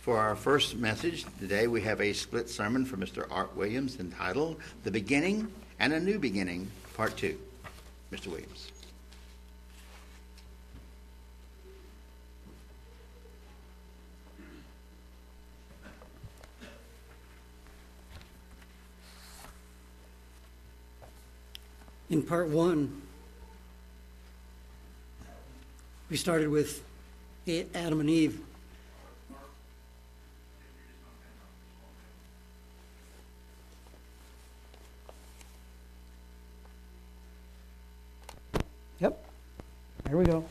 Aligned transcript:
For 0.00 0.16
our 0.16 0.34
first 0.34 0.76
message 0.76 1.26
today, 1.38 1.66
we 1.66 1.82
have 1.82 2.00
a 2.00 2.14
split 2.14 2.48
sermon 2.48 2.86
from 2.86 3.00
Mr. 3.00 3.26
Art 3.30 3.54
Williams 3.54 4.00
entitled 4.00 4.56
The 4.82 4.90
Beginning 4.90 5.52
and 5.78 5.92
a 5.92 6.00
New 6.00 6.18
Beginning, 6.18 6.70
Part 6.96 7.18
2. 7.18 7.38
Mr. 8.10 8.28
Williams. 8.28 8.72
In 22.08 22.22
part 22.22 22.48
one, 22.48 23.02
we 26.08 26.16
started 26.16 26.48
with 26.48 26.82
Adam 27.46 28.00
and 28.00 28.08
Eve. 28.08 28.40
There 40.10 40.18
we 40.18 40.24
go. 40.24 40.44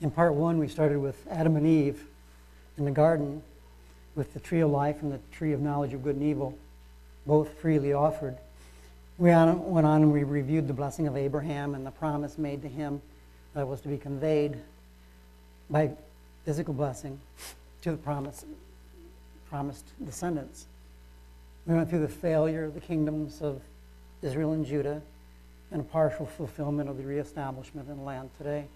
In 0.00 0.10
part 0.10 0.34
one, 0.34 0.58
we 0.58 0.66
started 0.66 0.98
with 0.98 1.24
Adam 1.30 1.54
and 1.54 1.64
Eve 1.64 2.04
in 2.76 2.84
the 2.84 2.90
garden 2.90 3.40
with 4.16 4.34
the 4.34 4.40
tree 4.40 4.58
of 4.58 4.70
life 4.70 5.02
and 5.02 5.12
the 5.12 5.20
tree 5.30 5.52
of 5.52 5.60
knowledge 5.60 5.94
of 5.94 6.02
good 6.02 6.16
and 6.16 6.24
evil, 6.24 6.58
both 7.28 7.48
freely 7.60 7.92
offered. 7.92 8.38
We 9.18 9.30
on- 9.30 9.70
went 9.70 9.86
on 9.86 10.02
and 10.02 10.12
we 10.12 10.24
reviewed 10.24 10.66
the 10.66 10.74
blessing 10.74 11.06
of 11.06 11.16
Abraham 11.16 11.76
and 11.76 11.86
the 11.86 11.92
promise 11.92 12.36
made 12.36 12.62
to 12.62 12.68
him 12.68 13.00
that 13.54 13.68
was 13.68 13.80
to 13.82 13.88
be 13.88 13.98
conveyed 13.98 14.56
by 15.70 15.92
physical 16.44 16.74
blessing 16.74 17.20
to 17.82 17.92
the 17.92 17.98
promise, 17.98 18.44
promised 19.48 19.92
descendants. 20.04 20.66
We 21.68 21.76
went 21.76 21.88
through 21.88 22.00
the 22.00 22.08
failure 22.08 22.64
of 22.64 22.74
the 22.74 22.80
kingdoms 22.80 23.40
of 23.40 23.60
Israel 24.22 24.54
and 24.54 24.66
Judah 24.66 25.00
and 25.72 25.80
a 25.80 25.84
partial 25.84 26.26
fulfillment 26.26 26.88
of 26.88 26.96
the 26.96 27.04
reestablishment 27.04 27.88
in 27.88 28.04
land 28.04 28.30
today. 28.38 28.66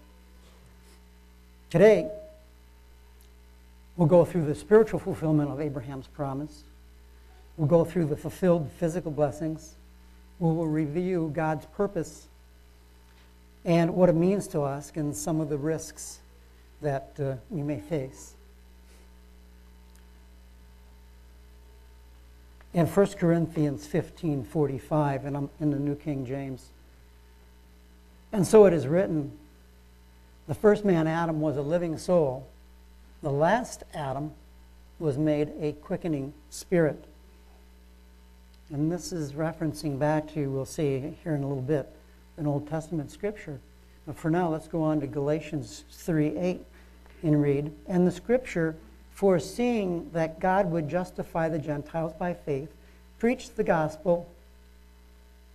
Today, 1.69 2.09
we'll 3.97 4.07
go 4.07 4.23
through 4.23 4.45
the 4.45 4.55
spiritual 4.55 4.99
fulfillment 4.99 5.49
of 5.49 5.59
Abraham's 5.59 6.07
promise. 6.07 6.63
We'll 7.57 7.67
go 7.67 7.85
through 7.85 8.05
the 8.05 8.17
fulfilled 8.17 8.69
physical 8.77 9.11
blessings. 9.11 9.75
We 10.39 10.49
will 10.49 10.67
review 10.67 11.31
God's 11.33 11.65
purpose 11.65 12.27
and 13.63 13.95
what 13.95 14.09
it 14.09 14.15
means 14.15 14.47
to 14.49 14.61
us 14.61 14.91
and 14.95 15.15
some 15.15 15.41
of 15.41 15.49
the 15.49 15.57
risks 15.57 16.19
that 16.81 17.11
uh, 17.19 17.35
we 17.49 17.63
may 17.63 17.79
face. 17.79 18.35
In 22.73 22.85
1 22.85 23.07
Corinthians 23.17 23.87
15:45, 23.87 25.25
and 25.25 25.37
I'm 25.37 25.49
in 25.61 25.71
the 25.71 25.79
New 25.79 25.95
King 25.95 26.25
James. 26.25 26.69
And 28.35 28.45
so 28.45 28.65
it 28.65 28.73
is 28.73 28.85
written, 28.85 29.31
the 30.49 30.53
first 30.53 30.83
man 30.83 31.07
Adam 31.07 31.39
was 31.39 31.55
a 31.55 31.61
living 31.61 31.97
soul. 31.97 32.45
The 33.23 33.31
last 33.31 33.85
Adam 33.93 34.33
was 34.99 35.17
made 35.17 35.53
a 35.61 35.71
quickening 35.71 36.33
spirit. 36.49 37.01
And 38.73 38.91
this 38.91 39.13
is 39.13 39.31
referencing 39.31 39.97
back 39.97 40.33
to, 40.33 40.49
we'll 40.49 40.65
see 40.65 41.15
here 41.23 41.33
in 41.33 41.43
a 41.43 41.47
little 41.47 41.63
bit, 41.63 41.87
an 42.35 42.45
Old 42.45 42.67
Testament 42.67 43.09
scripture. 43.09 43.57
But 44.05 44.17
for 44.17 44.29
now, 44.29 44.49
let's 44.49 44.67
go 44.67 44.83
on 44.83 44.99
to 44.99 45.07
Galatians 45.07 45.85
3 45.91 46.37
8 46.37 46.65
and 47.23 47.41
read. 47.41 47.71
And 47.87 48.05
the 48.05 48.11
scripture, 48.11 48.75
foreseeing 49.13 50.09
that 50.11 50.41
God 50.41 50.69
would 50.71 50.89
justify 50.89 51.47
the 51.47 51.57
Gentiles 51.57 52.11
by 52.19 52.33
faith, 52.33 52.67
preached 53.17 53.55
the 53.55 53.63
gospel 53.63 54.29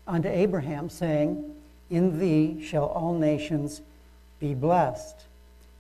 unto 0.07 0.31
Abraham, 0.31 0.89
saying, 0.89 1.57
In 1.91 2.19
thee 2.21 2.63
shall 2.65 2.87
all 2.87 3.15
nations 3.15 3.83
be 4.39 4.55
blessed. 4.55 5.17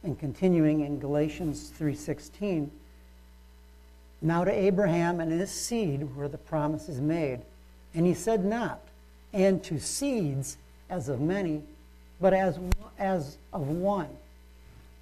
And 0.02 0.18
continuing 0.18 0.80
in 0.80 0.98
Galatians 0.98 1.70
3:16, 1.78 2.70
now 4.22 4.44
to 4.44 4.50
Abraham 4.50 5.20
and 5.20 5.30
his 5.30 5.50
seed 5.50 6.14
were 6.16 6.28
the 6.28 6.38
promises 6.38 7.00
made. 7.00 7.40
And 7.94 8.06
he 8.06 8.14
said 8.14 8.44
not, 8.44 8.80
and 9.32 9.62
to 9.64 9.78
seeds 9.78 10.56
as 10.88 11.08
of 11.08 11.20
many, 11.20 11.62
but 12.20 12.34
as, 12.34 12.58
as 12.98 13.36
of 13.52 13.68
one, 13.68 14.08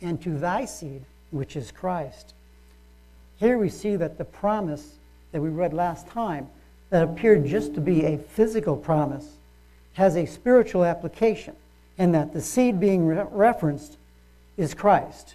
and 0.01 0.21
to 0.23 0.39
thy 0.39 0.65
seed, 0.65 1.03
which 1.31 1.57
is 1.57 1.71
Christ. 1.71 2.35
Here 3.39 3.59
we 3.59 3.69
see 3.69 3.97
that 3.97 4.19
the 4.19 4.25
promise 4.25 4.97
that 5.33 5.41
we 5.41 5.49
read 5.49 5.73
last 5.73 6.07
time, 6.09 6.49
that 6.91 7.03
appeared 7.05 7.45
just 7.47 7.75
to 7.75 7.81
be 7.81 8.05
a 8.05 8.19
physical 8.19 8.77
promise, 8.77 9.38
has 9.99 10.15
a 10.15 10.25
spiritual 10.27 10.85
application, 10.85 11.57
and 11.99 12.15
that 12.15 12.33
the 12.33 12.41
seed 12.41 12.79
being 12.79 13.05
re- 13.05 13.27
referenced 13.33 13.99
is 14.57 14.73
Christ. 14.73 15.35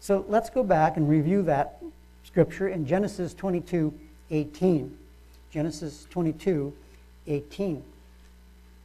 So 0.00 0.24
let's 0.28 0.50
go 0.50 0.64
back 0.64 0.96
and 0.96 1.08
review 1.08 1.42
that 1.42 1.80
scripture 2.24 2.66
in 2.66 2.84
Genesis 2.84 3.32
22 3.32 3.94
18. 4.32 4.98
Genesis 5.52 6.04
22 6.10 6.72
18. 7.28 7.84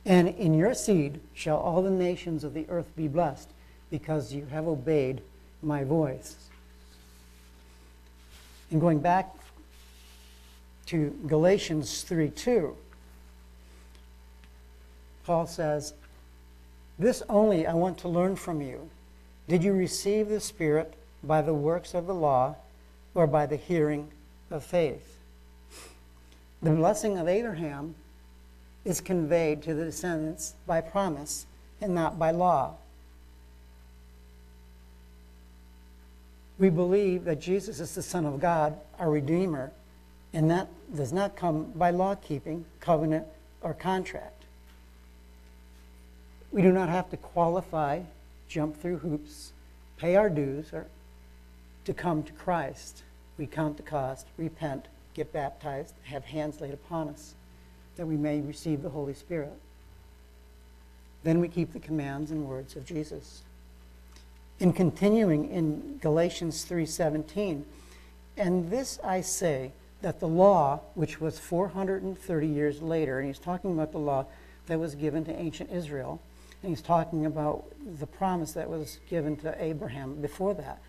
And 0.06 0.28
in 0.28 0.54
your 0.54 0.76
seed 0.76 1.20
shall 1.34 1.58
all 1.58 1.82
the 1.82 1.90
nations 1.90 2.44
of 2.44 2.54
the 2.54 2.68
earth 2.70 2.96
be 2.96 3.08
blessed, 3.08 3.50
because 3.90 4.32
you 4.32 4.46
have 4.52 4.68
obeyed 4.68 5.22
my 5.64 5.84
voice. 5.84 6.36
And 8.70 8.80
going 8.80 9.00
back 9.00 9.34
to 10.86 11.10
Galatians 11.26 12.04
3 12.04 12.30
2, 12.30 12.78
Paul 15.32 15.48
says, 15.48 15.94
This 17.00 17.24
only 17.30 17.66
I 17.66 17.74
want 17.74 17.98
to 18.00 18.10
learn 18.10 18.36
from 18.36 18.62
you. 18.62 18.90
Did 19.48 19.64
you 19.64 19.72
receive 19.72 20.28
the 20.28 20.42
Spirit 20.42 20.94
by 21.24 21.42
the 21.42 21.54
works 21.54 21.94
of 21.94 22.06
the 22.06 22.14
law 22.14 22.58
or 23.16 23.28
by 23.28 23.46
the 23.46 23.56
hearing 23.56 24.12
of 24.50 24.62
faith? 24.62 25.20
The 26.62 26.72
blessing 26.72 27.18
of 27.18 27.30
Abraham 27.30 27.96
is 28.84 29.00
conveyed 29.00 29.64
to 29.64 29.74
the 29.74 29.86
descendants 29.86 30.56
by 30.68 30.82
promise 30.82 31.46
and 31.80 31.96
not 31.96 32.20
by 32.20 32.32
law. 32.32 32.76
We 36.60 36.70
believe 36.70 37.24
that 37.24 37.40
Jesus 37.40 37.80
is 37.80 37.96
the 37.96 38.04
Son 38.04 38.26
of 38.26 38.42
God, 38.42 38.78
our 39.00 39.10
Redeemer, 39.10 39.72
and 40.34 40.52
that 40.52 40.68
does 40.94 41.14
not 41.14 41.38
come 41.38 41.72
by 41.74 41.92
law 41.92 42.16
keeping, 42.16 42.66
covenant, 42.82 43.28
or 43.62 43.74
contract. 43.74 44.41
We 46.52 46.62
do 46.62 46.72
not 46.72 46.90
have 46.90 47.10
to 47.12 47.18
qualify, 47.18 48.02
jump 48.48 48.76
through 48.82 48.98
hoops, 48.98 49.54
pay 49.98 50.16
our 50.16 50.30
dues, 50.30 50.74
or 50.74 50.88
to 51.86 51.94
come 51.94 52.24
to 52.24 52.34
Christ. 52.34 53.04
We 53.38 53.48
count 53.48 53.78
the 53.78 53.84
cost, 53.84 54.28
repent, 54.38 54.88
get 55.14 55.32
baptized, 55.32 55.96
have 56.04 56.26
hands 56.26 56.60
laid 56.60 56.74
upon 56.74 57.08
us, 57.10 57.36
that 57.96 58.06
we 58.06 58.18
may 58.18 58.42
receive 58.42 58.82
the 58.82 58.90
Holy 58.90 59.14
Spirit. 59.14 59.54
Then 61.24 61.40
we 61.40 61.48
keep 61.48 61.72
the 61.72 61.80
commands 61.80 62.32
and 62.32 62.48
words 62.48 62.76
of 62.76 62.86
Jesus. 62.86 63.44
In 64.60 64.74
continuing 64.74 65.50
in 65.50 66.00
Galatians 66.02 66.66
3:17, 66.66 67.66
and 68.38 68.70
this 68.70 69.00
I 69.04 69.22
say 69.22 69.72
that 70.02 70.20
the 70.20 70.28
law, 70.28 70.82
which 70.96 71.22
was 71.22 71.40
430 71.40 72.48
years 72.48 72.82
later, 72.82 73.20
and 73.20 73.28
he's 73.28 73.40
talking 73.40 73.72
about 73.72 73.92
the 73.92 74.00
law 74.00 74.26
that 74.68 74.80
was 74.80 74.96
given 74.96 75.24
to 75.26 75.40
ancient 75.40 75.72
Israel, 75.72 76.20
and 76.62 76.70
he's 76.70 76.82
talking 76.82 77.26
about 77.26 77.66
the 78.00 78.06
promise 78.06 78.54
that 78.54 78.70
was 78.70 79.00
given 79.10 79.36
to 79.38 79.56
Abraham 79.64 80.22
before 80.22 80.54
that. 80.54 80.82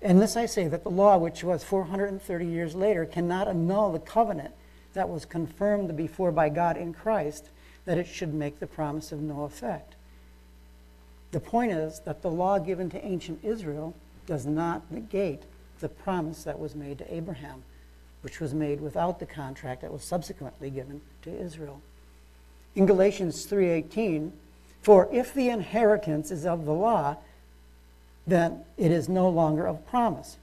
And 0.00 0.20
this 0.20 0.36
I 0.36 0.46
say 0.46 0.68
that 0.68 0.84
the 0.84 0.90
law, 0.90 1.18
which 1.18 1.42
was 1.42 1.64
430 1.64 2.46
years 2.46 2.74
later, 2.74 3.04
cannot 3.04 3.48
annul 3.48 3.92
the 3.92 3.98
covenant 3.98 4.54
that 4.94 5.08
was 5.08 5.24
confirmed 5.24 5.96
before 5.96 6.32
by 6.32 6.48
God 6.48 6.76
in 6.76 6.94
Christ, 6.94 7.50
that 7.84 7.98
it 7.98 8.06
should 8.06 8.32
make 8.32 8.58
the 8.58 8.66
promise 8.66 9.12
of 9.12 9.20
no 9.20 9.44
effect. 9.44 9.94
The 11.32 11.40
point 11.40 11.72
is 11.72 12.00
that 12.00 12.22
the 12.22 12.30
law 12.30 12.58
given 12.58 12.88
to 12.90 13.04
ancient 13.04 13.44
Israel 13.44 13.94
does 14.26 14.46
not 14.46 14.90
negate 14.90 15.42
the 15.80 15.88
promise 15.88 16.44
that 16.44 16.58
was 16.58 16.74
made 16.74 16.98
to 16.98 17.14
Abraham, 17.14 17.62
which 18.22 18.40
was 18.40 18.54
made 18.54 18.80
without 18.80 19.18
the 19.18 19.26
contract 19.26 19.82
that 19.82 19.92
was 19.92 20.02
subsequently 20.02 20.70
given 20.70 21.00
to 21.22 21.30
Israel. 21.30 21.80
In 22.74 22.86
Galatians 22.86 23.46
3:18, 23.46 24.32
for 24.82 25.08
if 25.12 25.34
the 25.34 25.48
inheritance 25.48 26.30
is 26.30 26.46
of 26.46 26.64
the 26.64 26.72
law, 26.72 27.16
then 28.26 28.64
it 28.76 28.90
is 28.90 29.08
no 29.08 29.28
longer 29.28 29.66
of 29.66 29.86
promise. 29.88 30.36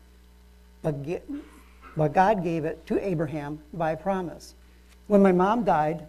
But, 0.81 0.95
but 1.95 2.13
God 2.13 2.43
gave 2.43 2.65
it 2.65 2.85
to 2.87 3.05
Abraham 3.05 3.59
by 3.73 3.95
promise. 3.95 4.53
When 5.07 5.21
my 5.21 5.31
mom 5.31 5.63
died, 5.63 6.05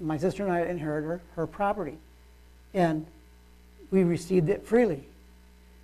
my 0.00 0.18
sister 0.18 0.44
and 0.44 0.52
I 0.52 0.60
inherited 0.62 1.06
her, 1.06 1.20
her 1.36 1.46
property, 1.46 1.98
and 2.74 3.06
we 3.90 4.04
received 4.04 4.48
it 4.48 4.66
freely. 4.66 5.04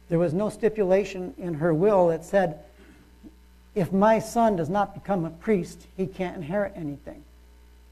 There 0.08 0.18
was 0.18 0.34
no 0.34 0.50
stipulation 0.50 1.34
in 1.38 1.54
her 1.54 1.72
will 1.72 2.08
that 2.08 2.24
said, 2.24 2.58
if 3.74 3.92
my 3.92 4.18
son 4.18 4.56
does 4.56 4.68
not 4.68 4.92
become 4.92 5.24
a 5.24 5.30
priest, 5.30 5.86
he 5.96 6.06
can't 6.06 6.36
inherit 6.36 6.74
anything. 6.76 7.22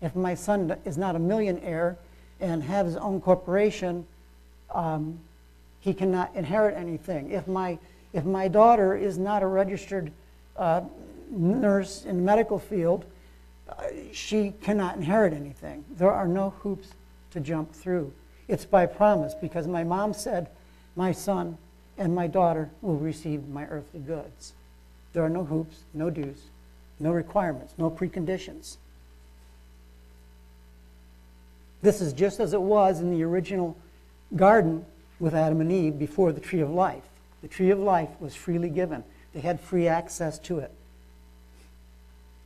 If 0.03 0.15
my 0.15 0.35
son 0.35 0.77
is 0.85 0.99
not 0.99 1.17
a 1.17 1.19
millionaire 1.19 1.97
and 2.40 2.62
have 2.62 2.87
his 2.87 2.96
own 2.96 3.20
corporation, 3.20 4.06
um, 4.75 5.19
he 5.81 5.94
cannot 5.94 6.34
inherit 6.34 6.76
anything. 6.76 7.31
If 7.31 7.46
my, 7.46 7.78
if 8.12 8.25
my 8.25 8.48
daughter 8.48 8.96
is 8.96 9.19
not 9.19 9.42
a 9.42 9.46
registered 9.46 10.12
uh, 10.56 10.82
nurse 11.31 12.04
in 12.04 12.16
the 12.16 12.22
medical 12.22 12.58
field, 12.58 13.04
uh, 13.69 13.84
she 14.12 14.52
cannot 14.62 14.96
inherit 14.96 15.32
anything. 15.32 15.84
There 15.96 16.10
are 16.10 16.28
no 16.28 16.50
hoops 16.50 16.88
to 17.32 17.40
jump 17.40 17.72
through. 17.72 18.12
It's 18.48 18.64
by 18.64 18.86
promise 18.86 19.34
because 19.34 19.66
my 19.66 19.84
mom 19.84 20.12
said, 20.12 20.48
My 20.96 21.12
son 21.12 21.56
and 21.96 22.14
my 22.14 22.26
daughter 22.26 22.70
will 22.82 22.96
receive 22.96 23.48
my 23.48 23.64
earthly 23.66 24.00
goods. 24.00 24.54
There 25.12 25.22
are 25.22 25.31
no 25.31 25.44
hoops, 25.44 25.84
no 25.94 26.10
dues, 26.10 26.43
no 26.98 27.12
requirements, 27.12 27.75
no 27.78 27.90
preconditions. 27.90 28.76
This 31.82 32.00
is 32.00 32.12
just 32.12 32.41
as 32.41 32.53
it 32.53 32.61
was 32.61 33.00
in 33.00 33.11
the 33.11 33.23
original 33.23 33.77
garden 34.37 34.85
with 35.19 35.35
Adam 35.35 35.61
and 35.61 35.73
Eve 35.73 35.99
before 35.99 36.32
the 36.32 36.41
tree 36.41 36.61
of 36.61 36.71
life. 36.71 37.03
The 37.43 37.49
tree 37.49 37.71
of 37.71 37.79
life 37.79 38.11
was 38.21 38.35
freely 38.35 38.69
given, 38.69 39.05
they 39.32 39.41
had 39.41 39.61
free 39.61 39.88
access 39.88 40.38
to 40.41 40.59
it. 40.59 40.73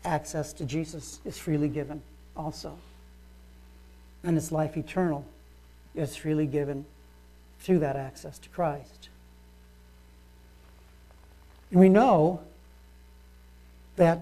Access 0.05 0.53
to 0.55 0.65
Jesus 0.65 1.21
is 1.25 1.39
freely 1.39 1.69
given 1.69 2.03
also. 2.37 2.77
And 4.23 4.37
it's 4.37 4.53
life 4.53 4.77
eternal 4.77 5.25
is 5.95 6.17
freely 6.17 6.47
given 6.47 6.85
through 7.61 7.79
that 7.79 7.97
access 7.97 8.39
to 8.39 8.49
Christ. 8.51 9.09
And 11.71 11.81
we 11.81 11.89
know 11.89 12.41
that 13.97 14.21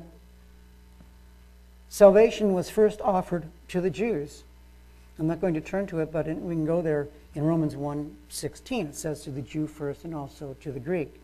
salvation 1.89 2.53
was 2.53 2.71
first 2.71 3.01
offered 3.01 3.47
to 3.69 3.81
the 3.81 3.91
Jews. 3.91 4.45
I'm 5.19 5.27
not 5.27 5.41
going 5.41 5.55
to 5.55 5.61
turn 5.61 5.87
to 5.89 6.01
it, 6.01 6.11
but 6.11 6.27
in, 6.27 6.45
we 6.45 6.55
can 6.55 6.65
go 6.65 6.83
there 6.83 7.09
in 7.35 7.45
Romans 7.45 7.75
1:16. 7.75 8.89
It 8.89 8.95
says 8.95 9.23
to 9.25 9.31
the 9.31 9.43
Jew 9.43 9.67
first 9.67 10.05
and 10.05 10.15
also 10.15 10.57
to 10.61 10.73
the 10.73 10.81
Greek. 10.81 11.21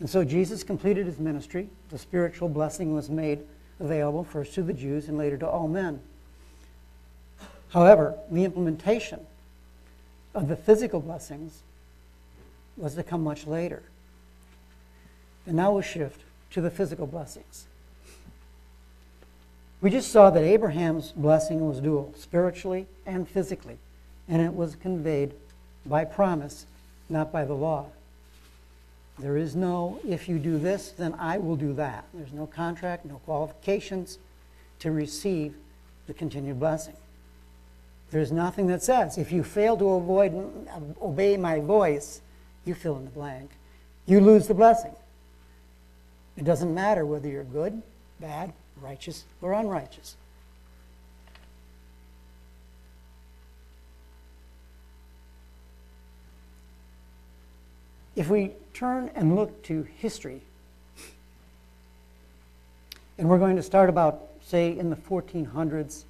And 0.00 0.10
so 0.10 0.24
Jesus 0.24 0.64
completed 0.64 1.06
his 1.06 1.18
ministry. 1.18 1.68
The 1.90 1.98
spiritual 1.98 2.48
blessing 2.48 2.92
was 2.92 3.08
made 3.08 3.40
available 3.78 4.24
first 4.24 4.52
to 4.54 4.62
the 4.62 4.72
Jews 4.72 5.08
and 5.08 5.16
later 5.16 5.36
to 5.38 5.48
all 5.48 5.68
men. 5.68 6.00
However, 7.68 8.18
the 8.30 8.44
implementation 8.44 9.20
of 10.34 10.48
the 10.48 10.56
physical 10.56 11.00
blessings 11.00 11.62
was 12.76 12.94
to 12.96 13.02
come 13.02 13.22
much 13.22 13.46
later. 13.46 13.82
And 15.46 15.56
now 15.56 15.72
we'll 15.72 15.82
shift 15.82 16.20
to 16.50 16.60
the 16.60 16.70
physical 16.70 17.06
blessings. 17.06 17.66
We 19.82 19.90
just 19.90 20.12
saw 20.12 20.30
that 20.30 20.44
Abraham's 20.44 21.10
blessing 21.10 21.66
was 21.66 21.80
dual, 21.80 22.14
spiritually 22.16 22.86
and 23.04 23.28
physically, 23.28 23.78
and 24.28 24.40
it 24.40 24.54
was 24.54 24.76
conveyed 24.76 25.32
by 25.84 26.04
promise, 26.04 26.66
not 27.08 27.32
by 27.32 27.44
the 27.44 27.54
law. 27.54 27.86
There 29.18 29.36
is 29.36 29.56
no, 29.56 29.98
if 30.08 30.28
you 30.28 30.38
do 30.38 30.56
this, 30.56 30.90
then 30.90 31.14
I 31.18 31.38
will 31.38 31.56
do 31.56 31.72
that. 31.74 32.04
There's 32.14 32.32
no 32.32 32.46
contract, 32.46 33.04
no 33.04 33.16
qualifications 33.24 34.18
to 34.78 34.92
receive 34.92 35.54
the 36.06 36.14
continued 36.14 36.60
blessing. 36.60 36.94
There's 38.12 38.30
nothing 38.30 38.68
that 38.68 38.84
says, 38.84 39.18
if 39.18 39.32
you 39.32 39.42
fail 39.42 39.76
to 39.78 39.94
avoid, 39.94 40.32
obey 41.00 41.36
my 41.36 41.58
voice, 41.58 42.20
you 42.64 42.74
fill 42.74 42.98
in 42.98 43.04
the 43.04 43.10
blank. 43.10 43.50
You 44.06 44.20
lose 44.20 44.46
the 44.46 44.54
blessing. 44.54 44.94
It 46.36 46.44
doesn't 46.44 46.72
matter 46.72 47.04
whether 47.04 47.28
you're 47.28 47.42
good, 47.42 47.82
bad, 48.20 48.52
righteous, 48.82 49.24
or 49.40 49.52
unrighteous. 49.52 50.16
If 58.14 58.28
we 58.28 58.52
turn 58.74 59.10
and 59.14 59.36
look 59.36 59.62
to 59.64 59.82
history, 59.96 60.42
and 63.16 63.28
we're 63.28 63.38
going 63.38 63.56
to 63.56 63.62
start 63.62 63.88
about, 63.88 64.28
say, 64.44 64.76
in 64.76 64.90
the 64.90 64.96
1400s, 64.96 66.04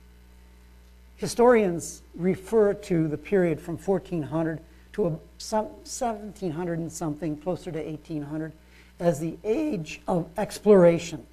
historians 1.17 2.03
refer 2.17 2.75
to 2.75 3.07
the 3.07 3.17
period 3.17 3.61
from 3.61 3.77
1400 3.77 4.61
to 4.95 5.07
a, 5.07 5.19
some 5.39 5.67
1700 5.67 6.79
and 6.79 6.91
something, 6.91 7.37
closer 7.37 7.71
to 7.71 7.79
1800, 7.79 8.53
as 8.99 9.21
the 9.21 9.37
age 9.45 10.01
of 10.09 10.29
exploration. 10.37 11.27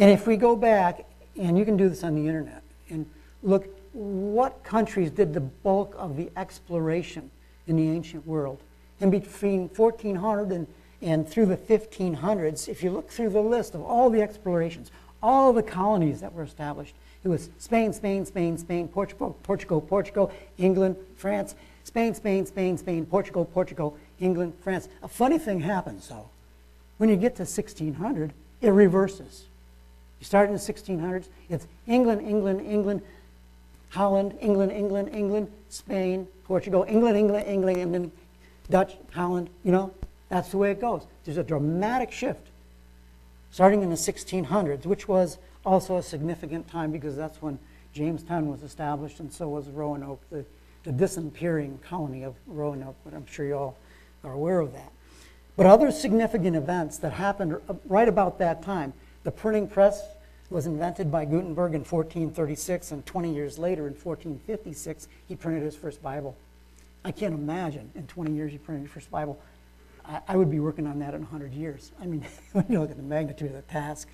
And 0.00 0.10
if 0.10 0.26
we 0.26 0.38
go 0.38 0.56
back, 0.56 1.04
and 1.38 1.58
you 1.58 1.64
can 1.66 1.76
do 1.76 1.90
this 1.90 2.02
on 2.02 2.14
the 2.14 2.26
internet, 2.26 2.62
and 2.88 3.04
look 3.42 3.68
what 3.92 4.64
countries 4.64 5.10
did 5.10 5.34
the 5.34 5.40
bulk 5.40 5.94
of 5.98 6.16
the 6.16 6.30
exploration 6.38 7.30
in 7.66 7.76
the 7.76 7.90
ancient 7.90 8.26
world. 8.26 8.60
And 9.02 9.10
between 9.10 9.68
1400 9.68 10.52
and, 10.52 10.66
and 11.02 11.28
through 11.28 11.46
the 11.46 11.56
1500s, 11.56 12.66
if 12.66 12.82
you 12.82 12.90
look 12.90 13.10
through 13.10 13.28
the 13.28 13.42
list 13.42 13.74
of 13.74 13.82
all 13.82 14.08
the 14.08 14.22
explorations, 14.22 14.90
all 15.22 15.52
the 15.52 15.62
colonies 15.62 16.22
that 16.22 16.32
were 16.32 16.44
established, 16.44 16.94
it 17.22 17.28
was 17.28 17.50
Spain, 17.58 17.92
Spain, 17.92 18.24
Spain, 18.24 18.56
Spain, 18.56 18.88
Portugal, 18.88 19.36
Portugal, 19.42 19.82
Portugal, 19.82 20.32
England, 20.56 20.96
France, 21.16 21.54
Spain, 21.84 22.14
Spain, 22.14 22.46
Spain, 22.46 22.78
Spain, 22.78 23.04
Portugal, 23.04 23.44
Portugal, 23.44 23.98
England, 24.18 24.54
France. 24.62 24.88
A 25.02 25.08
funny 25.08 25.38
thing 25.38 25.60
happens, 25.60 26.08
though. 26.08 26.30
When 26.96 27.10
you 27.10 27.16
get 27.16 27.36
to 27.36 27.42
1600, 27.42 28.32
it 28.62 28.70
reverses. 28.70 29.44
You 30.20 30.26
start 30.26 30.48
in 30.48 30.54
the 30.54 30.60
1600s, 30.60 31.28
it's 31.48 31.66
England, 31.86 32.20
England, 32.28 32.60
England, 32.60 33.02
Holland, 33.88 34.36
England, 34.40 34.70
England, 34.70 35.10
England, 35.12 35.50
Spain, 35.68 36.28
Portugal, 36.44 36.84
England, 36.86 37.16
England, 37.16 37.46
England, 37.48 37.78
England, 37.78 38.12
Dutch, 38.68 38.96
Holland, 39.12 39.50
you 39.64 39.72
know, 39.72 39.92
that's 40.28 40.50
the 40.50 40.58
way 40.58 40.70
it 40.70 40.80
goes. 40.80 41.06
There's 41.24 41.38
a 41.38 41.42
dramatic 41.42 42.12
shift 42.12 42.46
starting 43.50 43.82
in 43.82 43.90
the 43.90 43.96
1600s, 43.96 44.86
which 44.86 45.08
was 45.08 45.38
also 45.64 45.96
a 45.96 46.02
significant 46.02 46.68
time 46.68 46.92
because 46.92 47.16
that's 47.16 47.42
when 47.42 47.58
Jamestown 47.92 48.48
was 48.48 48.62
established 48.62 49.18
and 49.18 49.32
so 49.32 49.48
was 49.48 49.66
Roanoke, 49.68 50.20
the 50.30 50.44
the 50.84 50.92
disappearing 50.92 51.78
colony 51.86 52.22
of 52.22 52.34
Roanoke, 52.46 52.96
but 53.04 53.14
I'm 53.14 53.26
sure 53.26 53.46
you 53.46 53.54
all 53.54 53.76
are 54.24 54.32
aware 54.32 54.60
of 54.60 54.72
that. 54.72 54.92
But 55.56 55.66
other 55.66 55.90
significant 55.90 56.56
events 56.56 56.98
that 56.98 57.12
happened 57.12 57.56
uh, 57.68 57.74
right 57.86 58.08
about 58.08 58.38
that 58.38 58.62
time, 58.62 58.92
the 59.24 59.30
printing 59.30 59.68
press 59.68 60.02
was 60.50 60.66
invented 60.66 61.10
by 61.10 61.24
Gutenberg 61.24 61.74
in 61.74 61.80
1436, 61.80 62.90
and 62.90 63.06
20 63.06 63.32
years 63.32 63.58
later, 63.58 63.86
in 63.86 63.94
1456, 63.94 65.08
he 65.28 65.36
printed 65.36 65.62
his 65.62 65.76
first 65.76 66.02
Bible. 66.02 66.36
I 67.04 67.12
can't 67.12 67.34
imagine 67.34 67.90
in 67.94 68.06
20 68.08 68.32
years 68.32 68.52
he 68.52 68.58
printed 68.58 68.82
his 68.82 68.92
first 68.92 69.10
Bible. 69.10 69.40
I, 70.04 70.20
I 70.28 70.36
would 70.36 70.50
be 70.50 70.58
working 70.58 70.86
on 70.86 70.98
that 70.98 71.14
in 71.14 71.22
100 71.22 71.52
years. 71.52 71.92
I 72.00 72.06
mean, 72.06 72.26
when 72.52 72.66
you 72.68 72.80
look 72.80 72.90
at 72.90 72.96
the 72.96 73.02
magnitude 73.02 73.48
of 73.48 73.56
the 73.56 73.72
task. 73.72 74.08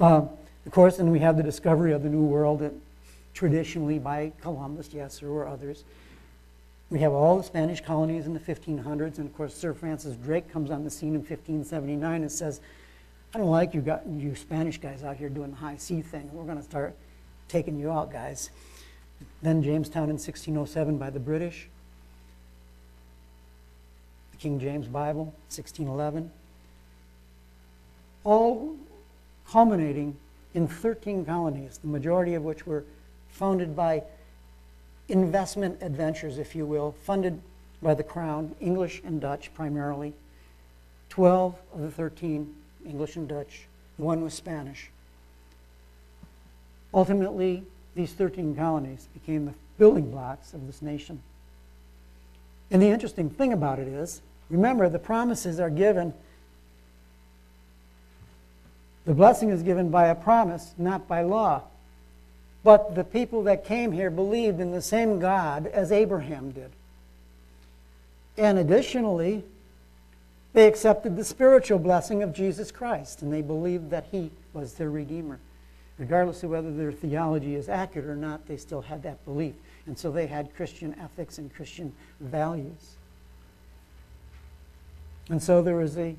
Um, 0.00 0.30
of 0.64 0.72
course, 0.72 0.98
and 0.98 1.12
we 1.12 1.18
have 1.20 1.36
the 1.36 1.42
discovery 1.42 1.92
of 1.92 2.02
the 2.02 2.08
New 2.08 2.24
World 2.24 2.62
traditionally 3.34 3.98
by 3.98 4.32
Columbus, 4.40 4.90
yes, 4.92 5.20
there 5.20 5.30
were 5.30 5.46
others. 5.46 5.84
We 6.90 6.98
have 7.00 7.12
all 7.12 7.36
the 7.36 7.44
Spanish 7.44 7.80
colonies 7.80 8.26
in 8.26 8.34
the 8.34 8.40
1500s, 8.40 9.18
and 9.18 9.26
of 9.26 9.36
course, 9.36 9.54
Sir 9.54 9.74
Francis 9.74 10.16
Drake 10.16 10.50
comes 10.50 10.70
on 10.70 10.82
the 10.84 10.90
scene 10.90 11.10
in 11.10 11.20
1579 11.20 12.22
and 12.22 12.32
says, 12.32 12.60
I 13.34 13.38
don't 13.38 13.50
like 13.50 13.74
you, 13.74 13.84
you 14.16 14.34
Spanish 14.34 14.78
guys 14.78 15.04
out 15.04 15.16
here 15.16 15.28
doing 15.28 15.50
the 15.50 15.56
high 15.56 15.76
sea 15.76 16.00
thing. 16.00 16.30
We're 16.32 16.44
going 16.44 16.56
to 16.56 16.64
start 16.64 16.94
taking 17.46 17.78
you 17.78 17.90
out, 17.90 18.10
guys. 18.10 18.50
Then 19.42 19.62
Jamestown 19.62 20.04
in 20.04 20.16
1607 20.16 20.96
by 20.96 21.10
the 21.10 21.20
British. 21.20 21.68
The 24.32 24.38
King 24.38 24.58
James 24.58 24.86
Bible, 24.86 25.24
1611. 25.48 26.30
All 28.24 28.76
culminating 29.50 30.16
in 30.54 30.66
13 30.66 31.24
colonies, 31.26 31.78
the 31.78 31.88
majority 31.88 32.34
of 32.34 32.44
which 32.44 32.66
were 32.66 32.84
founded 33.28 33.76
by 33.76 34.02
investment 35.08 35.82
adventures, 35.82 36.38
if 36.38 36.54
you 36.54 36.64
will, 36.64 36.94
funded 37.04 37.40
by 37.82 37.94
the 37.94 38.02
Crown, 38.02 38.54
English 38.60 39.02
and 39.04 39.20
Dutch 39.20 39.52
primarily. 39.54 40.14
12 41.10 41.54
of 41.74 41.80
the 41.80 41.90
13, 41.90 42.54
English 42.84 43.16
and 43.16 43.28
Dutch, 43.28 43.66
one 43.96 44.22
was 44.22 44.34
Spanish. 44.34 44.90
Ultimately, 46.94 47.64
these 47.94 48.12
13 48.12 48.54
colonies 48.54 49.08
became 49.12 49.46
the 49.46 49.54
building 49.78 50.10
blocks 50.10 50.54
of 50.54 50.66
this 50.66 50.82
nation. 50.82 51.20
And 52.70 52.82
the 52.82 52.88
interesting 52.88 53.30
thing 53.30 53.52
about 53.52 53.78
it 53.78 53.88
is, 53.88 54.20
remember, 54.50 54.88
the 54.88 54.98
promises 54.98 55.58
are 55.60 55.70
given, 55.70 56.12
the 59.04 59.14
blessing 59.14 59.50
is 59.50 59.62
given 59.62 59.90
by 59.90 60.08
a 60.08 60.14
promise, 60.14 60.74
not 60.76 61.08
by 61.08 61.22
law. 61.22 61.62
But 62.62 62.94
the 62.94 63.04
people 63.04 63.44
that 63.44 63.64
came 63.64 63.92
here 63.92 64.10
believed 64.10 64.60
in 64.60 64.72
the 64.72 64.82
same 64.82 65.18
God 65.18 65.66
as 65.66 65.90
Abraham 65.92 66.50
did. 66.50 66.70
And 68.36 68.58
additionally, 68.58 69.44
they 70.58 70.66
accepted 70.66 71.16
the 71.16 71.24
spiritual 71.24 71.78
blessing 71.78 72.20
of 72.20 72.32
Jesus 72.32 72.72
Christ, 72.72 73.22
and 73.22 73.32
they 73.32 73.42
believed 73.42 73.90
that 73.90 74.06
he 74.10 74.32
was 74.52 74.74
their 74.74 74.90
Redeemer. 74.90 75.38
Regardless 75.98 76.42
of 76.42 76.50
whether 76.50 76.74
their 76.74 76.90
theology 76.90 77.54
is 77.54 77.68
accurate 77.68 78.08
or 78.08 78.16
not, 78.16 78.44
they 78.48 78.56
still 78.56 78.80
had 78.80 79.04
that 79.04 79.24
belief. 79.24 79.54
And 79.86 79.96
so 79.96 80.10
they 80.10 80.26
had 80.26 80.52
Christian 80.56 80.96
ethics 81.00 81.38
and 81.38 81.54
Christian 81.54 81.92
values. 82.18 82.96
And 85.30 85.40
so 85.40 85.62
there 85.62 85.76
was 85.76 85.96
a, 85.96 86.16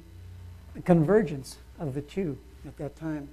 a 0.77 0.81
convergence 0.83 1.57
of 1.77 1.93
the 1.93 2.01
two 2.01 2.37
at 2.65 2.77
that 2.77 2.95
time. 2.95 3.27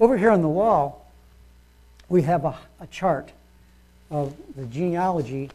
Over 0.00 0.16
here 0.16 0.30
on 0.30 0.40
the 0.40 0.48
wall, 0.48 1.12
we 2.08 2.22
have 2.22 2.46
a, 2.46 2.56
a 2.80 2.86
chart 2.86 3.30
of 4.10 4.34
the 4.56 4.64
genealogy 4.64 5.50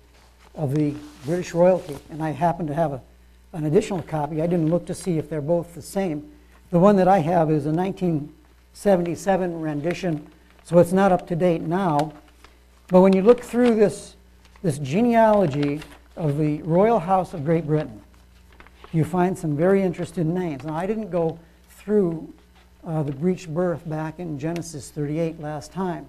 of 0.53 0.75
the 0.75 0.93
British 1.25 1.55
royalty, 1.55 1.97
and 2.11 2.21
I 2.21 2.29
happen 2.29 2.67
to 2.67 2.75
have 2.75 2.93
a, 2.93 3.01
an 3.53 3.65
additional 3.65 4.01
copy. 4.03 4.41
I 4.41 4.47
didn't 4.47 4.69
look 4.69 4.85
to 4.87 4.93
see 4.93 5.17
if 5.17 5.29
they're 5.29 5.41
both 5.41 5.73
the 5.73 5.81
same. 5.81 6.31
The 6.69 6.79
one 6.79 6.97
that 6.97 7.07
I 7.07 7.19
have 7.19 7.49
is 7.49 7.65
a 7.65 7.71
1977 7.71 9.61
rendition, 9.61 10.27
so 10.63 10.79
it's 10.79 10.91
not 10.91 11.11
up 11.11 11.27
to 11.27 11.35
date 11.35 11.61
now. 11.61 12.11
But 12.89 13.01
when 13.01 13.13
you 13.13 13.21
look 13.21 13.41
through 13.41 13.75
this, 13.75 14.15
this 14.63 14.79
genealogy 14.79 15.81
of 16.15 16.37
the 16.37 16.61
Royal 16.63 16.99
House 16.99 17.33
of 17.33 17.45
Great 17.45 17.65
Britain, 17.65 18.01
you 18.91 19.03
find 19.03 19.37
some 19.37 19.55
very 19.55 19.81
interesting 19.81 20.33
names. 20.33 20.63
Now, 20.63 20.75
I 20.75 20.85
didn't 20.85 21.09
go 21.09 21.39
through 21.69 22.33
uh, 22.85 23.03
the 23.03 23.11
breech 23.11 23.47
birth 23.49 23.87
back 23.87 24.19
in 24.19 24.39
Genesis 24.39 24.89
38 24.91 25.39
last 25.39 25.71
time, 25.71 26.07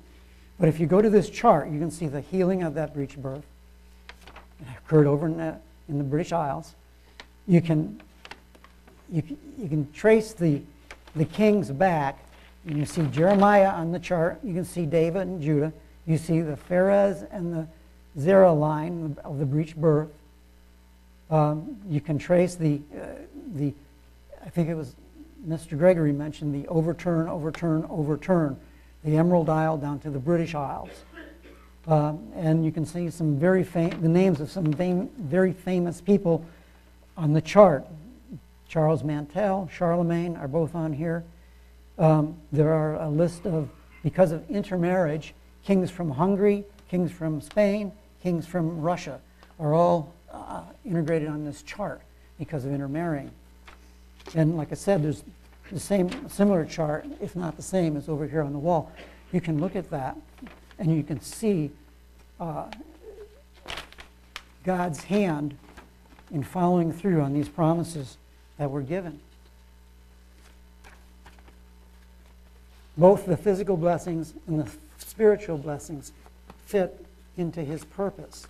but 0.59 0.69
if 0.69 0.81
you 0.81 0.87
go 0.87 1.01
to 1.01 1.11
this 1.11 1.31
chart, 1.31 1.71
you 1.71 1.79
can 1.79 1.91
see 1.91 2.07
the 2.09 2.21
healing 2.21 2.63
of 2.63 2.75
that 2.75 2.95
breech 2.95 3.17
birth. 3.17 3.45
It 4.61 4.67
occurred 4.85 5.07
over 5.07 5.27
in 5.27 5.37
the, 5.37 5.57
in 5.89 5.99
the 5.99 6.05
British 6.05 6.33
Isles. 6.33 6.75
You 7.49 7.63
can, 7.63 8.01
you, 9.11 9.23
you 9.59 9.69
can 9.69 9.91
trace 9.93 10.35
the, 10.35 10.61
the 11.17 11.25
kings 11.25 11.71
back. 11.71 12.23
You 12.67 12.85
see 12.85 13.07
Jeremiah 13.07 13.71
on 13.71 13.91
the 13.91 13.99
chart. 13.99 14.39
You 14.45 14.53
can 14.53 14.67
see 14.67 14.85
David 14.85 15.23
and 15.23 15.41
Judah. 15.41 15.73
You 16.07 16.19
see 16.19 16.43
the 16.43 16.59
Pharez 16.69 17.27
and 17.33 17.53
the 17.53 17.67
Zerah 18.21 18.53
line 18.53 19.17
of 19.25 19.39
the 19.39 19.47
breech 19.47 19.75
birth. 19.75 20.11
Um, 21.31 21.79
you 21.89 22.03
can 22.03 22.19
trace 22.19 22.55
the, 22.55 22.81
uh, 22.95 23.07
the, 23.55 23.73
I 24.45 24.51
think 24.51 24.69
it 24.69 24.75
was 24.75 24.95
Mr. 25.47 25.79
Gregory 25.79 26.13
mentioned 26.13 26.55
the 26.55 26.69
overturn, 26.69 27.29
overturn, 27.29 27.87
overturn, 27.89 28.57
the 29.05 29.17
Emerald 29.17 29.49
Isle 29.49 29.79
down 29.79 30.01
to 30.01 30.11
the 30.11 30.19
British 30.19 30.55
Isles. 30.55 30.91
Um, 31.87 32.31
and 32.35 32.65
you 32.65 32.73
can 32.73 32.85
see 32.85 33.09
some 33.09 33.39
very 33.39 33.63
the 33.63 34.09
names 34.09 34.41
of 34.41 34.51
some 34.51 34.71
very 34.73 35.53
famous 35.53 36.03
people 36.03 36.45
on 37.19 37.33
the 37.33 37.43
chart. 37.43 37.85
Charles 38.69 39.03
Martel, 39.03 39.69
Charlemagne 39.73 40.37
are 40.37 40.49
both 40.49 40.75
on 40.75 40.93
here. 40.93 41.25
Um, 41.99 42.37
there 42.53 42.73
are 42.73 42.95
a 42.95 43.09
list 43.09 43.45
of, 43.45 43.69
because 44.05 44.31
of 44.31 44.49
intermarriage, 44.49 45.35
kings 45.65 45.91
from 45.91 46.11
Hungary, 46.11 46.65
kings 46.89 47.11
from 47.11 47.41
Spain, 47.41 47.93
kings 48.23 48.47
from 48.47 48.81
Russia 48.81 49.21
are 49.59 49.75
all 49.75 50.15
uh, 50.33 50.63
integrated 50.85 51.29
on 51.29 51.45
this 51.45 51.63
chart 51.63 52.01
because 52.39 52.65
of 52.65 52.73
intermarrying. 52.73 53.31
And 54.35 54.57
like 54.57 54.71
I 54.71 54.77
said, 54.77 55.03
there's 55.03 55.25
the 55.73 55.81
same 55.81 56.29
similar 56.29 56.65
chart, 56.65 57.07
if 57.21 57.35
not 57.35 57.57
the 57.57 57.63
same, 57.63 57.97
as 57.97 58.09
over 58.09 58.27
here 58.27 58.43
on 58.43 58.53
the 58.53 58.59
wall. 58.59 58.93
You 59.33 59.41
can 59.41 59.61
look 59.61 59.75
at 59.75 59.91
that 59.91 60.17
and 60.79 60.95
you 60.95 61.03
can 61.03 61.21
see 61.21 61.73
uh, 62.39 62.67
God's 64.63 65.03
hand 65.03 65.57
in 66.31 66.43
following 66.43 66.93
through 66.93 67.21
on 67.21 67.33
these 67.33 67.49
promises 67.49 68.17
that 68.59 68.71
were 68.71 68.83
given. 68.83 69.21
Both 72.97 73.27
the 73.27 73.37
physical 73.37 73.77
blessings 73.77 74.35
and 74.47 74.61
the 74.61 74.71
spiritual 74.99 75.57
blessings 75.57 76.13
fit 76.67 77.05
into 77.37 77.63
his 77.63 77.85
purpose. 77.85 78.47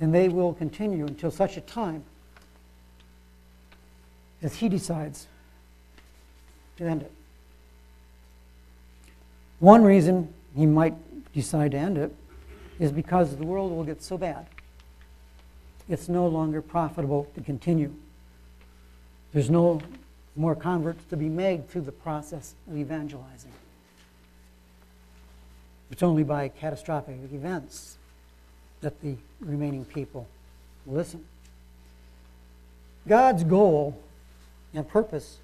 And 0.00 0.14
they 0.14 0.28
will 0.28 0.54
continue 0.54 1.06
until 1.06 1.30
such 1.30 1.56
a 1.56 1.60
time 1.60 2.04
as 4.42 4.56
he 4.56 4.68
decides 4.68 5.26
to 6.76 6.84
end 6.84 7.02
it. 7.02 7.12
One 9.58 9.82
reason 9.84 10.32
he 10.56 10.66
might 10.66 10.94
decide 11.32 11.72
to 11.72 11.78
end 11.78 11.98
it 11.98 12.14
is 12.78 12.92
because 12.92 13.36
the 13.36 13.44
world 13.44 13.72
will 13.72 13.84
get 13.84 14.02
so 14.02 14.18
bad. 14.18 14.46
It's 15.88 16.08
no 16.08 16.26
longer 16.26 16.62
profitable 16.62 17.30
to 17.34 17.40
continue. 17.40 17.94
There's 19.32 19.50
no 19.50 19.80
more 20.36 20.54
converts 20.54 21.04
to 21.10 21.16
be 21.16 21.28
made 21.28 21.68
through 21.68 21.82
the 21.82 21.92
process 21.92 22.54
of 22.68 22.76
evangelizing. 22.76 23.52
It's 25.90 26.02
only 26.02 26.24
by 26.24 26.48
catastrophic 26.48 27.16
events 27.32 27.98
that 28.80 29.00
the 29.00 29.16
remaining 29.40 29.84
people 29.84 30.26
listen. 30.86 31.24
God's 33.06 33.44
goal 33.44 34.00
and 34.72 34.88
purpose 34.88 35.38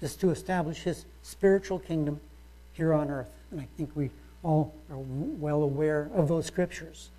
is 0.00 0.16
to 0.16 0.30
establish 0.30 0.82
his 0.82 1.06
spiritual 1.22 1.78
kingdom 1.78 2.20
here 2.72 2.92
on 2.92 3.10
earth. 3.10 3.30
And 3.50 3.60
I 3.60 3.68
think 3.76 3.90
we 3.94 4.10
all 4.42 4.74
are 4.90 4.98
well 4.98 5.62
aware 5.62 6.10
of 6.14 6.28
those 6.28 6.46
scriptures. 6.46 7.10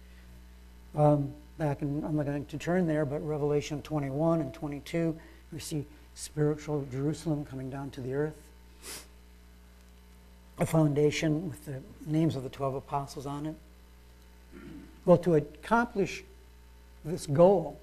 Um, 0.96 1.34
back 1.58 1.82
I'm 1.82 2.16
not 2.16 2.26
going 2.26 2.46
to 2.46 2.58
turn 2.58 2.88
there, 2.88 3.06
but 3.06 3.26
Revelation 3.26 3.82
21 3.82 4.42
and 4.42 4.54
22, 4.54 5.18
we 5.52 5.60
see 5.60 5.86
spiritual 6.14 6.86
Jerusalem 6.92 7.46
coming 7.46 7.70
down 7.70 7.90
to 7.92 8.02
the 8.02 8.14
earth. 8.14 8.36
A 10.60 10.66
foundation 10.66 11.50
with 11.50 11.66
the 11.66 11.82
names 12.06 12.36
of 12.36 12.44
the 12.44 12.50
12 12.50 12.76
apostles 12.76 13.26
on 13.26 13.46
it. 13.46 13.56
Well, 15.06 15.18
to 15.20 15.36
accomplish 15.36 16.24
this 17.06 17.28
goal, 17.28 17.80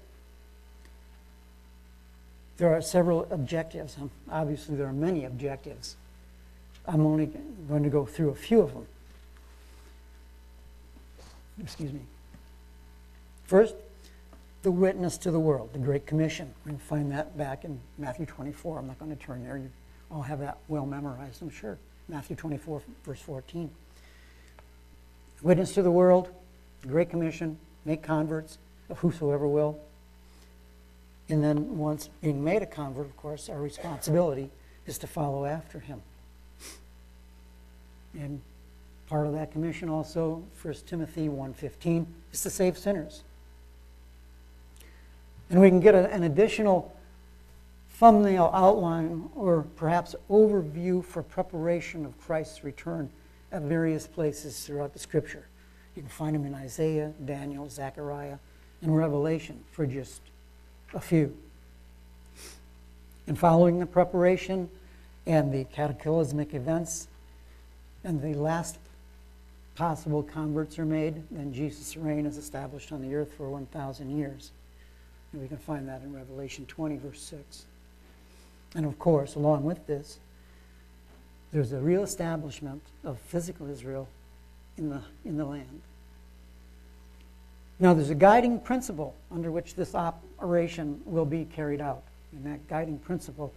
there 2.57 2.73
are 2.73 2.81
several 2.81 3.27
objectives. 3.31 3.97
Um, 3.99 4.11
obviously, 4.29 4.75
there 4.75 4.87
are 4.87 4.93
many 4.93 5.25
objectives. 5.25 5.95
I'm 6.87 7.05
only 7.05 7.31
going 7.67 7.83
to 7.83 7.89
go 7.89 8.05
through 8.05 8.29
a 8.29 8.35
few 8.35 8.61
of 8.61 8.73
them. 8.73 8.85
Excuse 11.59 11.91
me. 11.91 12.01
First, 13.45 13.75
the 14.63 14.71
witness 14.71 15.17
to 15.19 15.31
the 15.31 15.39
world, 15.39 15.69
the 15.73 15.79
Great 15.79 16.07
Commission. 16.07 16.51
We 16.65 16.73
find 16.73 17.11
that 17.11 17.37
back 17.37 17.63
in 17.63 17.79
Matthew 17.99 18.25
24. 18.25 18.79
I'm 18.79 18.87
not 18.87 18.97
going 18.97 19.15
to 19.15 19.23
turn 19.23 19.43
there. 19.43 19.57
You 19.57 19.69
all 20.09 20.23
have 20.23 20.39
that 20.39 20.57
well 20.67 20.87
memorized, 20.87 21.41
I'm 21.43 21.51
sure. 21.51 21.77
Matthew 22.09 22.35
24, 22.35 22.81
verse 23.03 23.21
14. 23.21 23.69
Witness 25.43 25.73
to 25.75 25.83
the 25.83 25.91
world, 25.91 26.29
the 26.81 26.87
Great 26.87 27.11
Commission, 27.11 27.57
make 27.85 28.01
converts 28.01 28.57
of 28.89 28.97
whosoever 28.99 29.47
will. 29.47 29.79
And 31.29 31.43
then, 31.43 31.77
once 31.77 32.09
being 32.21 32.43
made 32.43 32.63
a 32.63 32.67
convert, 32.67 33.05
of 33.05 33.17
course, 33.17 33.49
our 33.49 33.59
responsibility 33.59 34.49
is 34.87 34.97
to 34.99 35.07
follow 35.07 35.45
after 35.45 35.79
him. 35.79 36.01
And 38.15 38.41
part 39.07 39.27
of 39.27 39.33
that 39.33 39.51
commission 39.51 39.89
also, 39.89 40.43
1 40.61 40.73
Timothy 40.87 41.27
1.15, 41.29 42.05
is 42.31 42.41
to 42.41 42.49
save 42.49 42.77
sinners. 42.77 43.23
And 45.49 45.61
we 45.61 45.69
can 45.69 45.79
get 45.79 45.95
a, 45.95 46.11
an 46.11 46.23
additional 46.23 46.95
thumbnail 47.91 48.51
outline 48.53 49.29
or 49.35 49.65
perhaps 49.75 50.15
overview 50.29 51.03
for 51.03 51.23
preparation 51.23 52.05
of 52.05 52.19
Christ's 52.19 52.63
return 52.63 53.09
at 53.51 53.61
various 53.61 54.05
places 54.07 54.65
throughout 54.65 54.93
the 54.93 54.99
Scripture. 54.99 55.47
You 55.95 56.01
can 56.01 56.09
find 56.09 56.35
them 56.35 56.45
in 56.45 56.53
Isaiah, 56.53 57.13
Daniel, 57.23 57.69
Zechariah, 57.69 58.37
and 58.81 58.95
Revelation 58.95 59.63
for 59.71 59.85
just 59.85 60.21
a 60.93 60.99
few. 60.99 61.35
And 63.27 63.39
following 63.39 63.79
the 63.79 63.85
preparation 63.85 64.69
and 65.25 65.53
the 65.53 65.63
cataclysmic 65.65 66.53
events, 66.53 67.07
and 68.03 68.21
the 68.21 68.35
last 68.35 68.77
possible 69.75 70.21
converts 70.21 70.77
are 70.77 70.85
made, 70.85 71.23
then 71.31 71.53
Jesus' 71.53 71.97
reign 71.97 72.25
is 72.25 72.37
established 72.37 72.91
on 72.91 73.01
the 73.01 73.15
earth 73.15 73.33
for 73.35 73.49
1,000 73.49 74.15
years. 74.15 74.51
And 75.35 75.41
we 75.41 75.49
can 75.49 75.57
find 75.57 75.85
that 75.89 76.01
in 76.01 76.13
Revelation 76.13 76.65
20, 76.65 76.95
verse 76.95 77.19
6. 77.19 77.65
And 78.73 78.85
of 78.85 78.97
course, 78.97 79.35
along 79.35 79.65
with 79.65 79.85
this, 79.85 80.17
there's 81.51 81.73
a 81.73 81.77
real 81.77 82.03
establishment 82.03 82.81
of 83.03 83.19
physical 83.19 83.69
Israel 83.69 84.07
in 84.77 84.89
the, 84.89 85.01
in 85.25 85.35
the 85.35 85.43
land. 85.43 85.81
Now, 87.79 87.93
there's 87.93 88.11
a 88.11 88.15
guiding 88.15 88.61
principle 88.61 89.13
under 89.29 89.51
which 89.51 89.75
this 89.75 89.93
operation 89.93 91.01
will 91.03 91.25
be 91.25 91.43
carried 91.43 91.81
out. 91.81 92.03
And 92.31 92.45
that 92.45 92.69
guiding 92.69 92.97
principle 92.97 93.53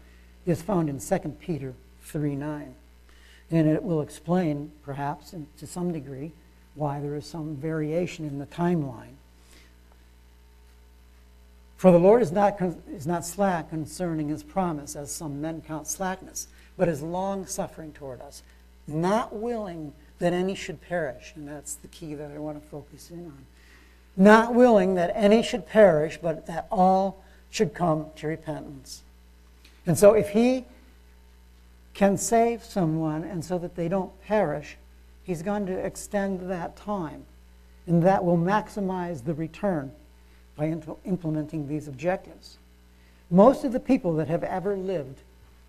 is 0.46 0.60
found 0.60 0.88
in 0.88 0.98
2 0.98 1.36
Peter 1.38 1.74
3 2.02 2.34
9. 2.34 2.74
And 3.52 3.68
it 3.68 3.84
will 3.84 4.00
explain, 4.00 4.72
perhaps, 4.82 5.32
to 5.58 5.66
some 5.68 5.92
degree, 5.92 6.32
why 6.74 6.98
there 6.98 7.14
is 7.14 7.24
some 7.24 7.54
variation 7.54 8.26
in 8.26 8.40
the 8.40 8.46
timeline. 8.46 9.14
For 11.78 11.92
the 11.92 11.98
Lord 11.98 12.22
is 12.22 12.32
not, 12.32 12.60
is 12.90 13.06
not 13.06 13.24
slack 13.24 13.70
concerning 13.70 14.28
his 14.28 14.42
promise, 14.42 14.96
as 14.96 15.12
some 15.12 15.40
men 15.40 15.62
count 15.62 15.86
slackness, 15.86 16.48
but 16.76 16.88
is 16.88 17.02
long 17.02 17.46
suffering 17.46 17.92
toward 17.92 18.20
us, 18.20 18.42
not 18.88 19.32
willing 19.32 19.92
that 20.18 20.32
any 20.32 20.56
should 20.56 20.80
perish. 20.80 21.32
And 21.36 21.46
that's 21.46 21.76
the 21.76 21.86
key 21.86 22.14
that 22.14 22.32
I 22.32 22.38
want 22.38 22.60
to 22.60 22.68
focus 22.68 23.12
in 23.12 23.26
on. 23.26 23.46
Not 24.16 24.56
willing 24.56 24.96
that 24.96 25.12
any 25.14 25.40
should 25.40 25.66
perish, 25.66 26.18
but 26.20 26.46
that 26.46 26.66
all 26.68 27.22
should 27.48 27.74
come 27.74 28.06
to 28.16 28.26
repentance. 28.26 29.02
And 29.86 29.96
so 29.96 30.14
if 30.14 30.30
he 30.30 30.64
can 31.94 32.18
save 32.18 32.64
someone 32.64 33.22
and 33.22 33.44
so 33.44 33.56
that 33.56 33.76
they 33.76 33.86
don't 33.86 34.20
perish, 34.22 34.76
he's 35.22 35.42
going 35.42 35.66
to 35.66 35.78
extend 35.78 36.50
that 36.50 36.76
time. 36.76 37.24
And 37.86 38.02
that 38.02 38.24
will 38.24 38.36
maximize 38.36 39.24
the 39.24 39.34
return 39.34 39.92
by 40.58 40.66
implementing 41.04 41.68
these 41.68 41.86
objectives. 41.86 42.58
Most 43.30 43.64
of 43.64 43.72
the 43.72 43.80
people 43.80 44.16
that 44.16 44.26
have 44.26 44.42
ever 44.42 44.76
lived 44.76 45.20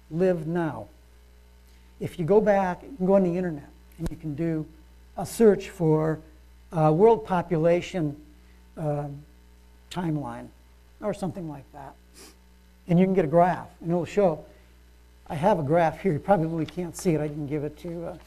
live 0.09 0.47
now. 0.47 0.87
If 1.99 2.17
you 2.17 2.25
go 2.25 2.41
back, 2.41 2.81
you 2.81 2.97
can 2.97 3.05
go 3.05 3.13
on 3.13 3.23
the 3.23 3.37
internet 3.37 3.69
and 3.99 4.09
you 4.09 4.17
can 4.17 4.33
do 4.33 4.65
a 5.15 5.25
search 5.25 5.69
for 5.69 6.19
uh, 6.75 6.91
world 6.91 7.25
population 7.25 8.17
uh, 8.77 9.05
timeline 9.91 10.47
or 11.01 11.13
something 11.13 11.47
like 11.47 11.71
that. 11.73 11.93
And 12.87 12.97
you 12.97 13.05
can 13.05 13.13
get 13.13 13.25
a 13.25 13.29
graph, 13.29 13.67
and 13.81 13.91
it'll 13.91 14.05
show. 14.05 14.43
I 15.29 15.35
have 15.35 15.59
a 15.59 15.63
graph 15.63 16.01
here. 16.01 16.13
You 16.13 16.19
probably 16.19 16.65
can't 16.65 16.97
see 16.97 17.13
it. 17.13 17.21
I 17.21 17.27
didn't 17.27 17.47
give 17.47 17.63
it 17.63 17.77
to, 17.79 18.07
uh, 18.07 18.17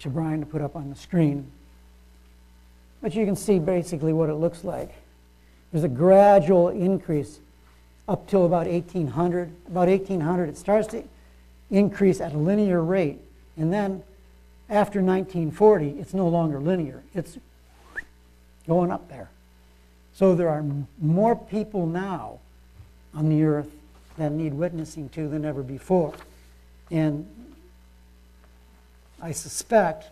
to 0.00 0.08
Brian 0.08 0.38
to 0.38 0.46
put 0.46 0.62
up 0.62 0.76
on 0.76 0.90
the 0.90 0.94
screen. 0.94 1.50
But 3.02 3.16
you 3.16 3.24
can 3.24 3.34
see 3.34 3.58
basically 3.58 4.12
what 4.12 4.28
it 4.28 4.34
looks 4.34 4.62
like. 4.62 4.94
There's 5.76 5.84
a 5.84 5.88
gradual 5.88 6.70
increase 6.70 7.38
up 8.08 8.26
till 8.30 8.46
about 8.46 8.66
1800. 8.66 9.52
About 9.68 9.88
1800, 9.88 10.48
it 10.48 10.56
starts 10.56 10.88
to 10.88 11.04
increase 11.70 12.18
at 12.18 12.32
a 12.32 12.38
linear 12.38 12.82
rate. 12.82 13.18
And 13.58 13.70
then 13.70 14.02
after 14.70 15.02
1940, 15.02 16.00
it's 16.00 16.14
no 16.14 16.28
longer 16.28 16.60
linear. 16.60 17.02
It's 17.14 17.36
going 18.66 18.90
up 18.90 19.10
there. 19.10 19.28
So 20.14 20.34
there 20.34 20.48
are 20.48 20.64
more 20.98 21.36
people 21.36 21.84
now 21.84 22.38
on 23.14 23.28
the 23.28 23.44
earth 23.44 23.68
that 24.16 24.32
need 24.32 24.54
witnessing 24.54 25.10
to 25.10 25.28
than 25.28 25.44
ever 25.44 25.62
before. 25.62 26.14
And 26.90 27.28
I 29.20 29.32
suspect 29.32 30.08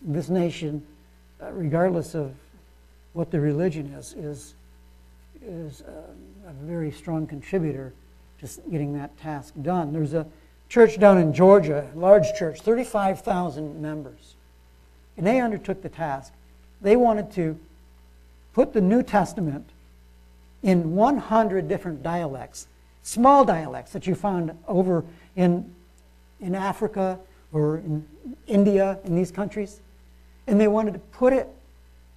this 0.00 0.28
nation, 0.28 0.86
uh, 1.42 1.50
regardless 1.50 2.14
of 2.14 2.32
what 3.12 3.32
the 3.32 3.40
religion 3.40 3.86
is, 3.86 4.12
is, 4.12 4.54
is 5.46 5.82
a, 5.82 5.90
uh, 5.90 6.50
a 6.50 6.52
very 6.64 6.90
strong 6.90 7.26
contributor 7.26 7.92
to 8.40 8.48
getting 8.70 8.92
that 8.94 9.16
task 9.18 9.54
done. 9.62 9.92
There's 9.92 10.14
a 10.14 10.26
church 10.68 10.98
down 10.98 11.18
in 11.18 11.32
Georgia, 11.32 11.90
large 11.94 12.34
church, 12.34 12.60
35,000 12.60 13.80
members. 13.80 14.34
And 15.16 15.26
they 15.26 15.40
undertook 15.40 15.82
the 15.82 15.88
task. 15.88 16.32
They 16.80 16.96
wanted 16.96 17.30
to 17.32 17.58
put 18.52 18.72
the 18.72 18.80
New 18.80 19.02
Testament 19.02 19.70
in 20.62 20.94
100 20.94 21.68
different 21.68 22.02
dialects, 22.02 22.66
small 23.02 23.44
dialects 23.44 23.92
that 23.92 24.06
you 24.06 24.14
found 24.14 24.56
over 24.66 25.04
in, 25.36 25.72
in 26.40 26.54
Africa 26.54 27.18
or 27.52 27.78
in 27.78 28.06
India, 28.46 28.98
in 29.04 29.14
these 29.14 29.30
countries. 29.30 29.80
And 30.46 30.60
they 30.60 30.68
wanted 30.68 30.94
to 30.94 31.00
put 31.00 31.32
it, 31.32 31.48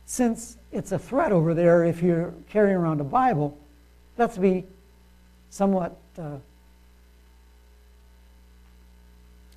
since 0.07 0.57
it's 0.71 0.91
a 0.91 0.97
threat 0.97 1.31
over 1.31 1.53
there 1.53 1.83
if 1.83 2.01
you're 2.01 2.33
carrying 2.49 2.75
around 2.75 2.99
a 2.99 3.03
Bible, 3.03 3.55
let's 4.17 4.39
be 4.39 4.65
somewhat, 5.51 5.95
uh, 6.17 6.37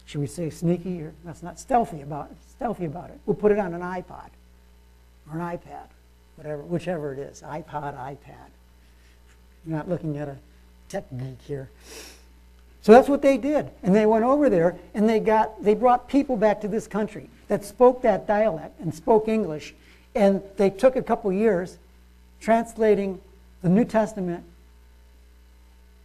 should 0.04 0.20
we 0.20 0.26
say 0.26 0.50
sneaky 0.50 1.00
or 1.00 1.14
that's 1.24 1.42
not 1.42 1.58
stealthy 1.58 2.02
about 2.02 2.30
it, 2.30 2.36
stealthy 2.50 2.84
about 2.84 3.08
it. 3.08 3.18
We'll 3.24 3.36
put 3.36 3.52
it 3.52 3.58
on 3.58 3.72
an 3.72 3.80
iPod 3.80 4.28
or 5.30 5.38
an 5.38 5.58
iPad 5.58 5.88
whatever, 6.40 6.62
whichever 6.62 7.12
it 7.12 7.18
is, 7.18 7.42
iPod, 7.42 7.98
iPad. 7.98 8.48
You're 9.66 9.76
not 9.76 9.90
looking 9.90 10.16
at 10.16 10.26
a 10.26 10.36
tech 10.88 11.04
geek 11.18 11.40
here. 11.42 11.68
So 12.80 12.92
that's 12.92 13.10
what 13.10 13.20
they 13.20 13.36
did. 13.36 13.70
And 13.82 13.94
they 13.94 14.06
went 14.06 14.24
over 14.24 14.48
there 14.48 14.78
and 14.94 15.06
they 15.06 15.20
got 15.20 15.62
they 15.62 15.74
brought 15.74 16.08
people 16.08 16.38
back 16.38 16.62
to 16.62 16.68
this 16.68 16.86
country 16.86 17.28
that 17.48 17.62
spoke 17.62 18.00
that 18.02 18.26
dialect 18.26 18.80
and 18.80 18.94
spoke 18.94 19.28
English. 19.28 19.74
And 20.14 20.42
they 20.56 20.70
took 20.70 20.96
a 20.96 21.02
couple 21.02 21.32
years 21.32 21.78
translating 22.40 23.20
the 23.62 23.68
New 23.68 23.84
Testament 23.84 24.44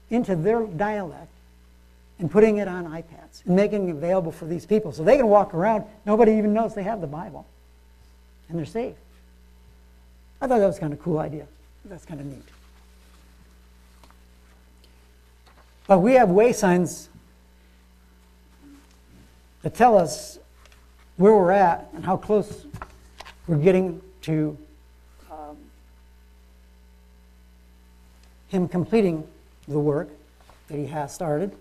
into 0.10 0.36
their 0.36 0.66
dialect 0.66 1.32
and 2.20 2.30
putting 2.30 2.58
it 2.58 2.68
on 2.68 2.86
iPads 2.86 3.46
and 3.46 3.56
making 3.56 3.90
it 3.90 3.92
available 3.92 4.32
for 4.32 4.46
these 4.46 4.66
people 4.66 4.92
so 4.92 5.04
they 5.04 5.18
can 5.18 5.28
walk 5.28 5.54
around. 5.54 5.84
Nobody 6.06 6.34
even 6.34 6.54
knows 6.54 6.76
they 6.76 6.84
have 6.84 7.02
the 7.02 7.08
Bible. 7.08 7.46
And 8.48 8.58
they're 8.58 8.66
safe. 8.66 8.96
I 10.42 10.48
thought 10.48 10.60
that 10.60 10.68
was 10.68 10.80
kind 10.80 10.94
of 10.94 11.00
a 11.00 11.04
cool 11.04 11.20
idea. 11.20 11.48
That's 11.86 12.06
kind 12.06 12.20
of 12.20 12.26
neat. 12.26 12.44
But 15.88 16.00
we 16.00 16.14
have 16.14 16.30
way 16.30 16.52
signs 16.52 17.10
that 19.62 19.76
tell 19.76 19.98
us 19.98 20.40
where 21.18 21.34
we're 21.34 21.52
at 21.52 21.90
and 21.94 22.06
how 22.06 22.18
close 22.18 22.66
we're 23.48 23.58
getting 23.58 24.02
to 24.24 24.58
um, 25.32 25.58
Him 28.48 28.68
completing 28.68 29.28
the 29.68 29.80
work 29.80 30.10
that 30.68 30.78
He 30.78 30.88
has 30.88 31.14
started. 31.14 31.52